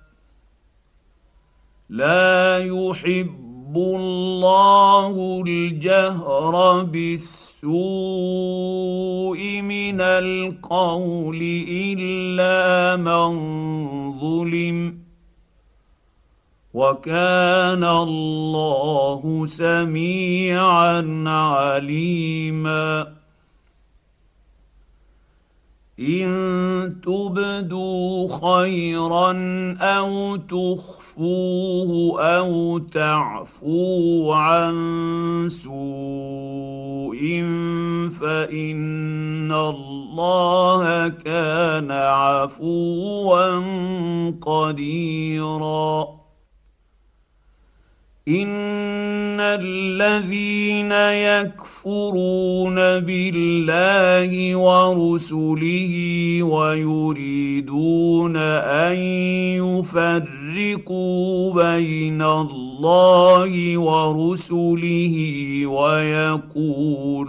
لا 1.91 2.57
يحب 2.57 3.75
الله 3.75 5.43
الجهر 5.47 6.83
بالسوء 6.83 7.71
من 9.61 10.01
القول 10.01 11.39
إلا 11.69 12.95
من 12.95 13.31
ظلم 14.19 14.97
وكان 16.73 17.83
الله 17.83 19.45
سميعا 19.45 21.23
عليما. 21.27 23.21
إن 25.99 27.01
تبدوا 27.03 28.27
خيرا 28.41 29.31
أو 29.81 30.35
تخفوه 31.11 32.21
أو 32.21 32.77
تعفوا 32.77 34.35
عن 34.35 34.73
سوء 35.49 37.21
فان 38.21 39.51
الله 39.51 41.07
كان 41.07 41.91
عفوا 41.91 43.61
قديرا 44.41 46.20
ان 48.27 49.39
الذين 49.39 50.91
يكفرون 51.41 52.75
بالله 52.75 54.55
ورسله 54.55 55.93
ويريدون 56.43 58.37
ان 58.37 58.95
يفرقوا 59.57 61.53
بين 61.53 62.21
الله 62.21 63.77
ورسله 63.77 65.15
ويقولون 65.65 67.21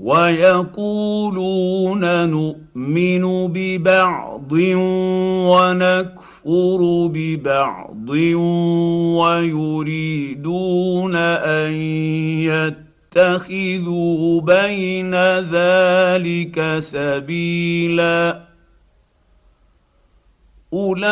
ويقولون 0.00 2.02
نؤمن 2.28 3.24
ببعض 3.52 4.52
ونكفر 5.50 6.80
ببعض 7.12 8.08
ويريدون 9.20 11.16
أن 11.16 11.72
يتخذوا 13.12 14.40
بين 14.40 15.14
ذلك 15.38 16.78
سبيلا. 16.78 18.40
أولئك 20.72 21.04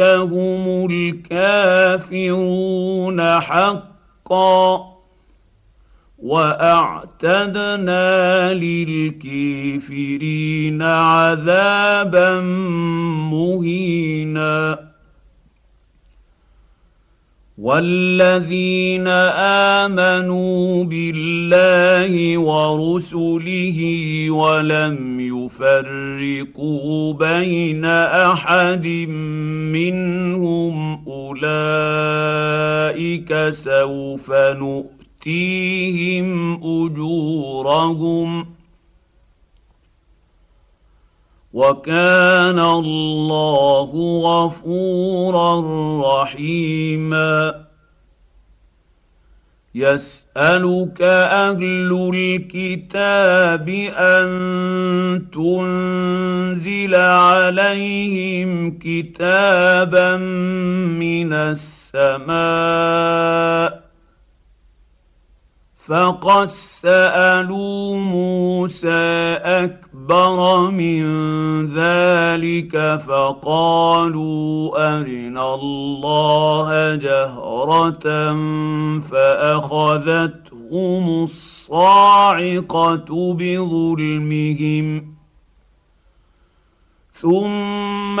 هم 0.00 0.86
الكافرون 0.90 2.20
حقا. 3.40 4.95
وأعتدنا 6.26 8.04
للكافرين 8.54 10.82
عذابا 10.82 12.40
مهينا. 13.30 14.78
والذين 17.58 19.08
آمنوا 19.88 20.84
بالله 20.84 22.38
ورسله 22.38 23.78
ولم 24.30 25.20
يفرقوا 25.20 27.12
بين 27.12 27.84
أحد 27.84 28.86
منهم 29.76 31.04
أولئك 31.06 31.50
سوف 33.50 34.32
نؤمن. 34.32 34.95
يؤتيهم 35.26 36.54
أجورهم 36.54 38.46
وكان 41.52 42.58
الله 42.58 43.90
غفورا 44.24 45.52
رحيما 46.22 47.66
يسألك 49.74 51.02
أهل 51.02 52.10
الكتاب 52.14 53.68
أن 53.98 54.28
تنزل 55.32 56.94
عليهم 56.94 58.78
كتابا 58.78 60.16
من 60.16 61.32
السماء 61.32 62.26
فقد 65.86 66.44
سالوا 66.44 67.96
موسى 67.96 69.38
اكبر 69.42 70.70
من 70.70 71.02
ذلك 71.66 73.00
فقالوا 73.06 74.76
ارنا 74.98 75.54
الله 75.54 76.94
جهره 76.94 78.06
فاخذتهم 79.00 80.42
الصاعقه 81.22 83.34
بظلمهم 83.34 85.14
ثم 87.12 88.20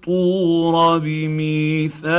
الطور 0.00 0.98
بميثاقهم 0.98 2.10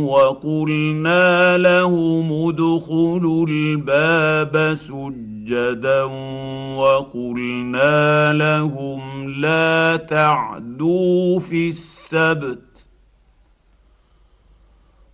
وقلنا 0.00 1.58
لهم 1.58 2.48
ادخلوا 2.48 3.46
الباب 3.48 4.74
سجدا 4.74 6.02
وقلنا 6.76 8.32
لهم 8.32 9.28
لا 9.28 9.96
تعدوا 9.96 11.40
في 11.40 11.68
السبت 11.68 12.86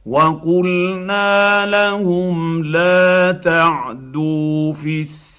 وقلنا 0.07 1.67
لهم 1.67 2.65
لا 2.65 3.33
تعدوا 3.33 4.73
في 4.73 5.01
السبت 5.01 5.32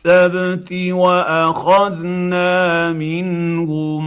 وأخذنا 0.93 2.93
منهم 2.93 4.03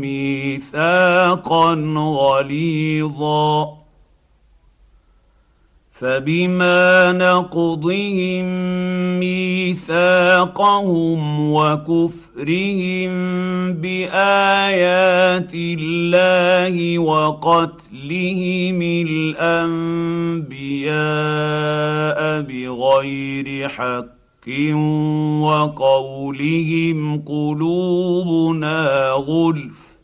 ميثاقا 0.00 1.74
غليظا. 1.96 3.76
فبما 6.00 7.12
نقضهم 7.12 8.46
ميثاقهم 9.20 11.20
وكفرهم 11.52 13.12
بآيات 13.72 15.50
الله 15.54 16.98
وقتلهم 16.98 18.82
الأنبياء 18.82 19.60
بغير 22.40 23.68
حق 23.68 24.15
وقولهم 25.42 27.22
قلوبنا 27.22 29.10
غلف. 29.10 29.96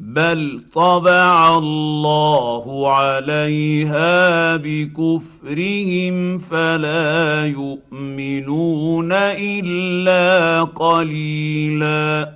بل 0.00 0.60
طبع 0.74 1.58
الله 1.58 2.92
عليها 2.92 4.56
بكفرهم 4.56 6.38
فلا 6.38 7.46
يؤمنون 7.46 9.12
إلا 9.12 10.62
قليلا. 10.64 12.32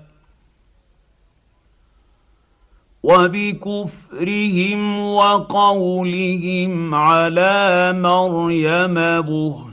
وبكفرهم 3.03 5.01
وقولهم 5.01 6.95
على 6.95 7.93
مريم 7.97 8.95
بهتانا. 8.95 9.70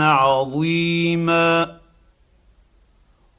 عظيما 0.00 1.80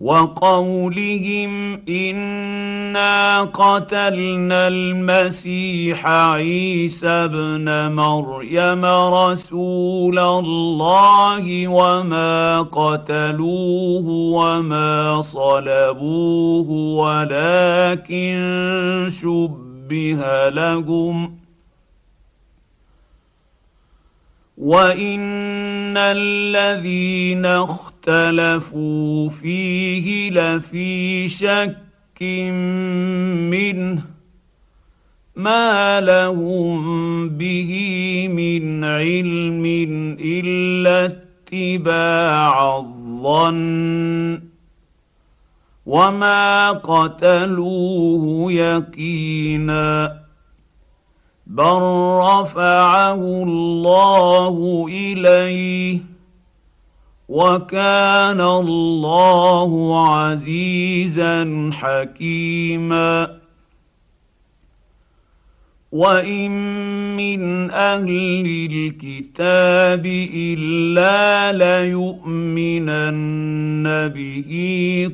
وقولهم 0.02 1.82
إنا 1.90 3.42
قتلنا 3.42 4.68
المسيح 4.68 6.08
عيسى 6.08 7.08
ابن 7.08 7.92
مريم 7.92 8.86
رسول 9.14 10.20
الله 10.20 11.68
وما 11.68 12.62
قتلوه 12.62 14.08
وما 14.08 15.22
صلبوه 15.22 16.70
ولكن 17.02 18.34
شبه 19.12 20.50
لهم 20.50 21.41
وان 24.62 25.98
الذين 25.98 27.46
اختلفوا 27.46 29.30
فيه 29.30 30.30
لفي 30.32 31.30
شك 31.30 32.22
منه 33.50 34.04
ما 35.36 36.02
لهم 36.02 37.30
به 37.30 37.72
من 38.32 38.84
علم 38.84 39.66
الا 40.22 41.06
اتباع 41.06 42.78
الظن 42.78 44.42
وما 45.86 46.72
قتلوه 46.72 48.52
يقينا 48.52 50.22
بل 51.52 51.82
رفعه 52.24 53.14
الله 53.44 54.86
اليه 54.90 56.00
وكان 57.30 58.42
الله 58.42 59.72
عزيزا 60.08 61.70
حكيما 61.74 63.38
وان 65.92 66.52
من 67.18 67.72
أهل 67.72 68.68
الكتاب 68.72 70.06
الا 70.36 71.52
ليؤمنن 71.84 73.04
به 74.08 74.52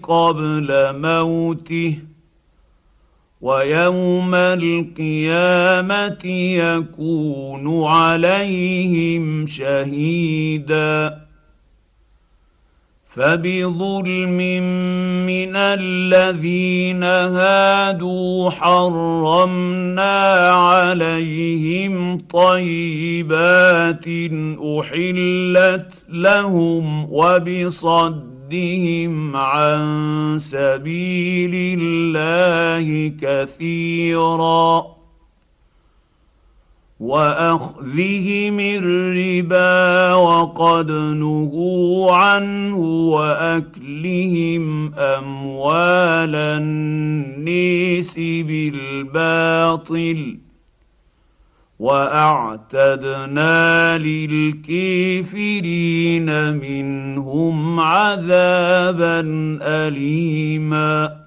قبل 0.03 0.67
موته 1.01 1.97
ويوم 3.41 4.35
القيامة 4.35 6.25
يكون 6.25 7.83
عليهم 7.83 9.47
شهيدا. 9.47 11.27
فبظلم 13.17 14.37
من 15.25 15.55
الذين 15.55 17.03
هادوا 17.03 18.49
حرمنا 18.49 20.49
عليهم 20.49 22.17
طيبات 22.17 24.05
أحلت 24.79 26.05
لهم 26.09 27.07
وبصد 27.11 28.26
صدهم 28.47 29.35
عن 29.35 30.39
سبيل 30.39 31.79
الله 31.79 33.13
كثيرا 33.21 34.85
واخذهم 36.99 38.59
الربا 38.59 40.13
وقد 40.13 40.91
نهوا 40.91 42.15
عنه 42.15 42.77
واكلهم 43.11 44.93
اموال 44.95 46.35
النيس 46.35 48.15
بالباطل 48.47 49.67
وأعتدنا 51.79 53.47
للكافرين 53.97 55.49
منهم 56.53 57.79
عذابا 57.79 59.19
اليما. 59.61 61.26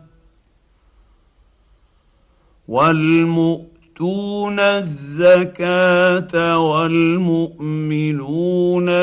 والمؤتون 2.71 4.59
الزكاة 4.59 6.33
والمؤمنون 6.71 8.05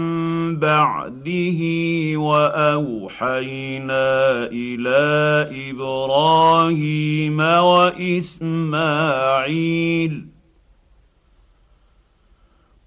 بعده 0.59 1.59
واوحينا 2.19 4.07
إلى 4.51 4.99
إبراهيم 5.71 7.39
واسماعيل 7.39 8.77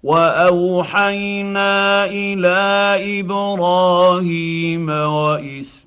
وأوحينا 0.03 2.05
إلى 2.05 2.59
إبراهيم 3.21 4.89
وإسماعيل 4.89 5.81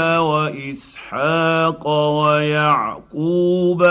وإسحاق 0.00 1.88
ويعقوب 1.88 3.82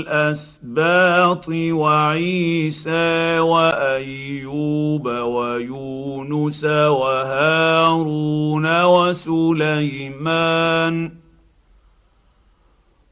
والأسباط 0.00 1.48
وعيسى 1.48 3.38
وأيوب 3.40 5.06
ويونس 5.08 6.64
وهارون 6.98 8.84
وسليمان 8.84 10.38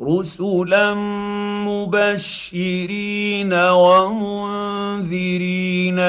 رسلا 0.00 0.94
مبشرين 1.66 3.52
ومنذرين 3.52 4.18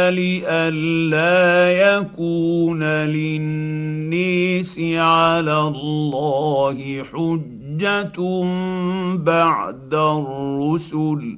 لئلا 0.10 1.72
يكون 1.72 2.84
للنيس 2.84 4.80
على 4.80 5.62
الله 5.62 7.04
حجة 7.04 8.20
بعد 9.16 9.94
الرسل. 9.94 11.38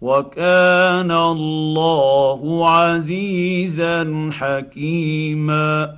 وكان 0.00 1.10
الله 1.10 2.68
عزيزا 2.68 4.30
حكيما. 4.32 5.97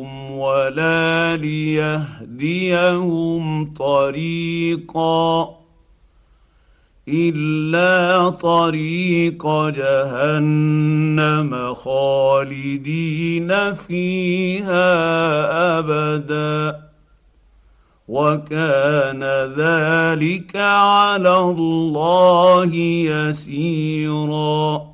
ولا 0.41 1.37
ليهديهم 1.37 3.43
طريقا 3.73 5.49
إلا 7.07 8.29
طريق 8.29 9.69
جهنم 9.69 11.73
خالدين 11.73 13.73
فيها 13.73 14.89
أبدا. 15.79 16.81
وكان 18.07 19.23
ذلك 19.57 20.55
على 20.55 21.37
الله 21.37 22.75
يسيرا. 23.15 24.91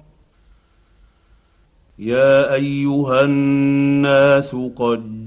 يا 1.99 2.53
أيها 2.53 3.23
الناس 3.23 4.55
قد 4.75 5.16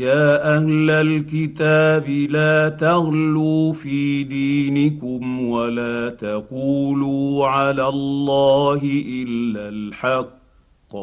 يا 0.00 0.56
أهل 0.56 0.90
الكتاب 0.90 2.08
لا 2.08 2.68
تغلوا 2.68 3.72
في 3.72 4.24
دينكم 4.24 5.48
ولا 5.48 6.08
تقولوا 6.08 7.46
على 7.46 7.88
الله 7.88 8.80
الا 9.22 9.68
الحق 9.68 10.96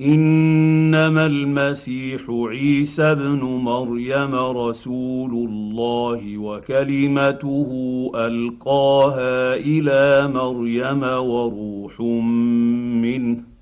انما 0.00 1.26
المسيح 1.26 2.20
عيسى 2.30 3.02
ابن 3.02 3.40
مريم 3.40 4.34
رسول 4.34 5.30
الله 5.30 6.38
وكلمته 6.38 7.70
القاها 8.14 9.56
إلى 9.56 10.28
مريم 10.34 11.02
وروح 11.02 12.00
منه 12.00 13.57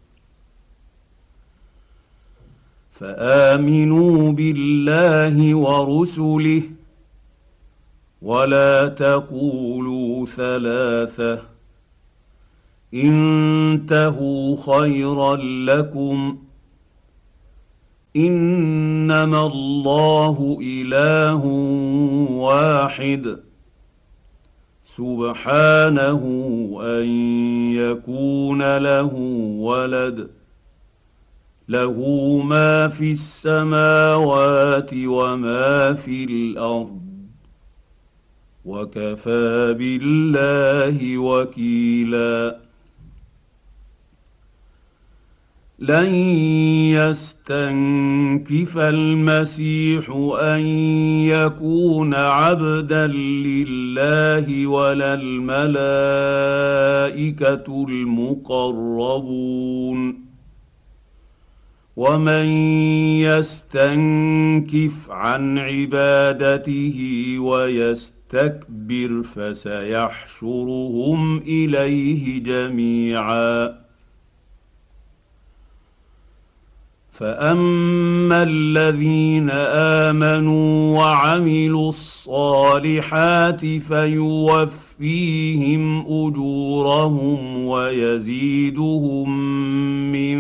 فآمنوا 2.98 4.32
بالله 4.32 5.54
ورسله 5.54 6.62
ولا 8.22 8.88
تقولوا 8.88 10.26
ثلاثة 10.26 11.42
انتهوا 12.94 14.56
خيرا 14.56 15.36
لكم 15.36 16.38
إنما 18.16 19.46
الله 19.46 20.58
إله 20.62 21.44
واحد 22.46 23.36
سبحانه 24.84 26.22
أن 26.82 27.06
يكون 27.72 28.76
له 28.78 29.14
ولد 29.58 30.28
له 31.68 31.94
ما 32.44 32.88
في 32.88 33.12
السماوات 33.12 34.90
وما 34.94 35.94
في 35.94 36.24
الأرض. 36.24 37.00
وكفى 38.64 39.74
بالله 39.78 41.18
وكيلا. 41.18 42.66
لن 45.78 46.14
يستنكف 46.94 48.78
المسيح 48.78 50.10
أن 50.40 50.60
يكون 51.26 52.14
عبدا 52.14 53.06
لله 53.06 54.66
ولا 54.66 55.14
الملائكة 55.14 55.86
المقربون. 57.88 60.25
ومن 61.96 62.46
يستنكف 63.24 65.10
عن 65.10 65.58
عبادته 65.58 66.98
ويستكبر 67.38 69.22
فسيحشرهم 69.22 69.78
إليه 71.38 72.42
جميعا. 72.42 73.86
فأما 77.12 78.42
الذين 78.42 79.50
آمنوا 80.10 80.98
وعملوا 80.98 81.88
الصالحات 81.88 83.64
فيوفيهم 84.98 85.98
اجورهم 86.06 87.64
ويزيدهم 87.66 89.30
من 90.12 90.38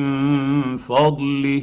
فضله 0.76 1.62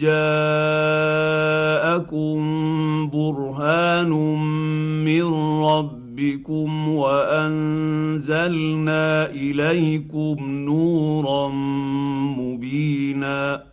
جاءكم 0.00 1.10
برهان 3.12 4.10
من 5.04 5.24
ربكم 5.64 6.88
وأنزلنا 6.88 8.50
إليكم 9.30 10.36
نورا 10.50 11.48
مبينا 12.38 13.69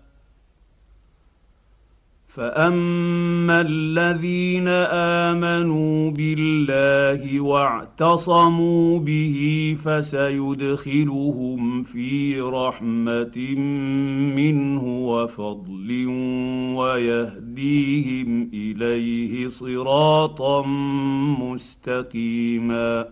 فاما 2.38 3.62
الذين 3.62 4.68
امنوا 5.28 6.12
بالله 6.12 7.42
واعتصموا 7.42 9.00
به 9.00 9.38
فسيدخلهم 9.84 11.84
في 11.84 12.42
رحمه 12.42 13.38
منه 14.36 14.84
وفضل 14.84 16.06
ويهديهم 16.78 18.50
اليه 18.54 19.48
صراطا 19.48 20.66
مستقيما 21.40 23.08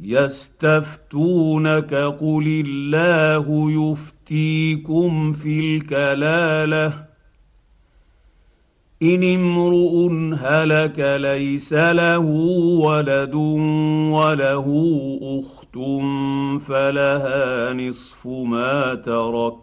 يستفتونك 0.00 1.94
قل 1.94 2.64
الله 2.66 3.70
يفتيكم 4.32 5.32
في 5.32 5.60
الكلاله 5.60 7.04
ان 9.02 9.22
امرؤ 9.22 10.12
هلك 10.34 10.98
ليس 11.20 11.72
له 11.72 12.18
ولد 12.88 13.34
وله 14.14 14.66
اخت 15.22 15.76
فلها 16.66 17.72
نصف 17.72 18.26
ما 18.26 18.94
ترك 18.94 19.58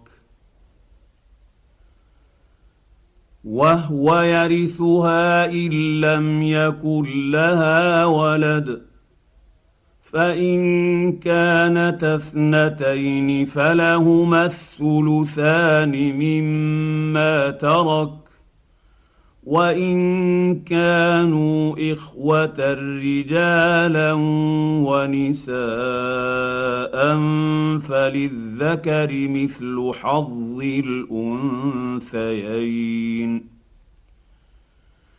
وهو 3.43 4.21
يرثها 4.21 5.45
ان 5.45 6.01
لم 6.01 6.41
يكن 6.41 7.31
لها 7.31 8.05
ولد 8.05 8.88
فان 10.11 11.11
كانت 11.11 12.03
اثنتين 12.03 13.45
فلهما 13.45 14.45
الثلثان 14.45 15.91
مما 16.13 17.49
ترك 17.49 18.09
وان 19.43 20.59
كانوا 20.63 21.75
اخوه 21.91 22.73
رجالا 23.03 24.13
ونساء 24.89 25.55
فللذكر 27.79 29.09
مثل 29.11 29.91
حظ 29.93 30.59
الانثيين 32.09 33.58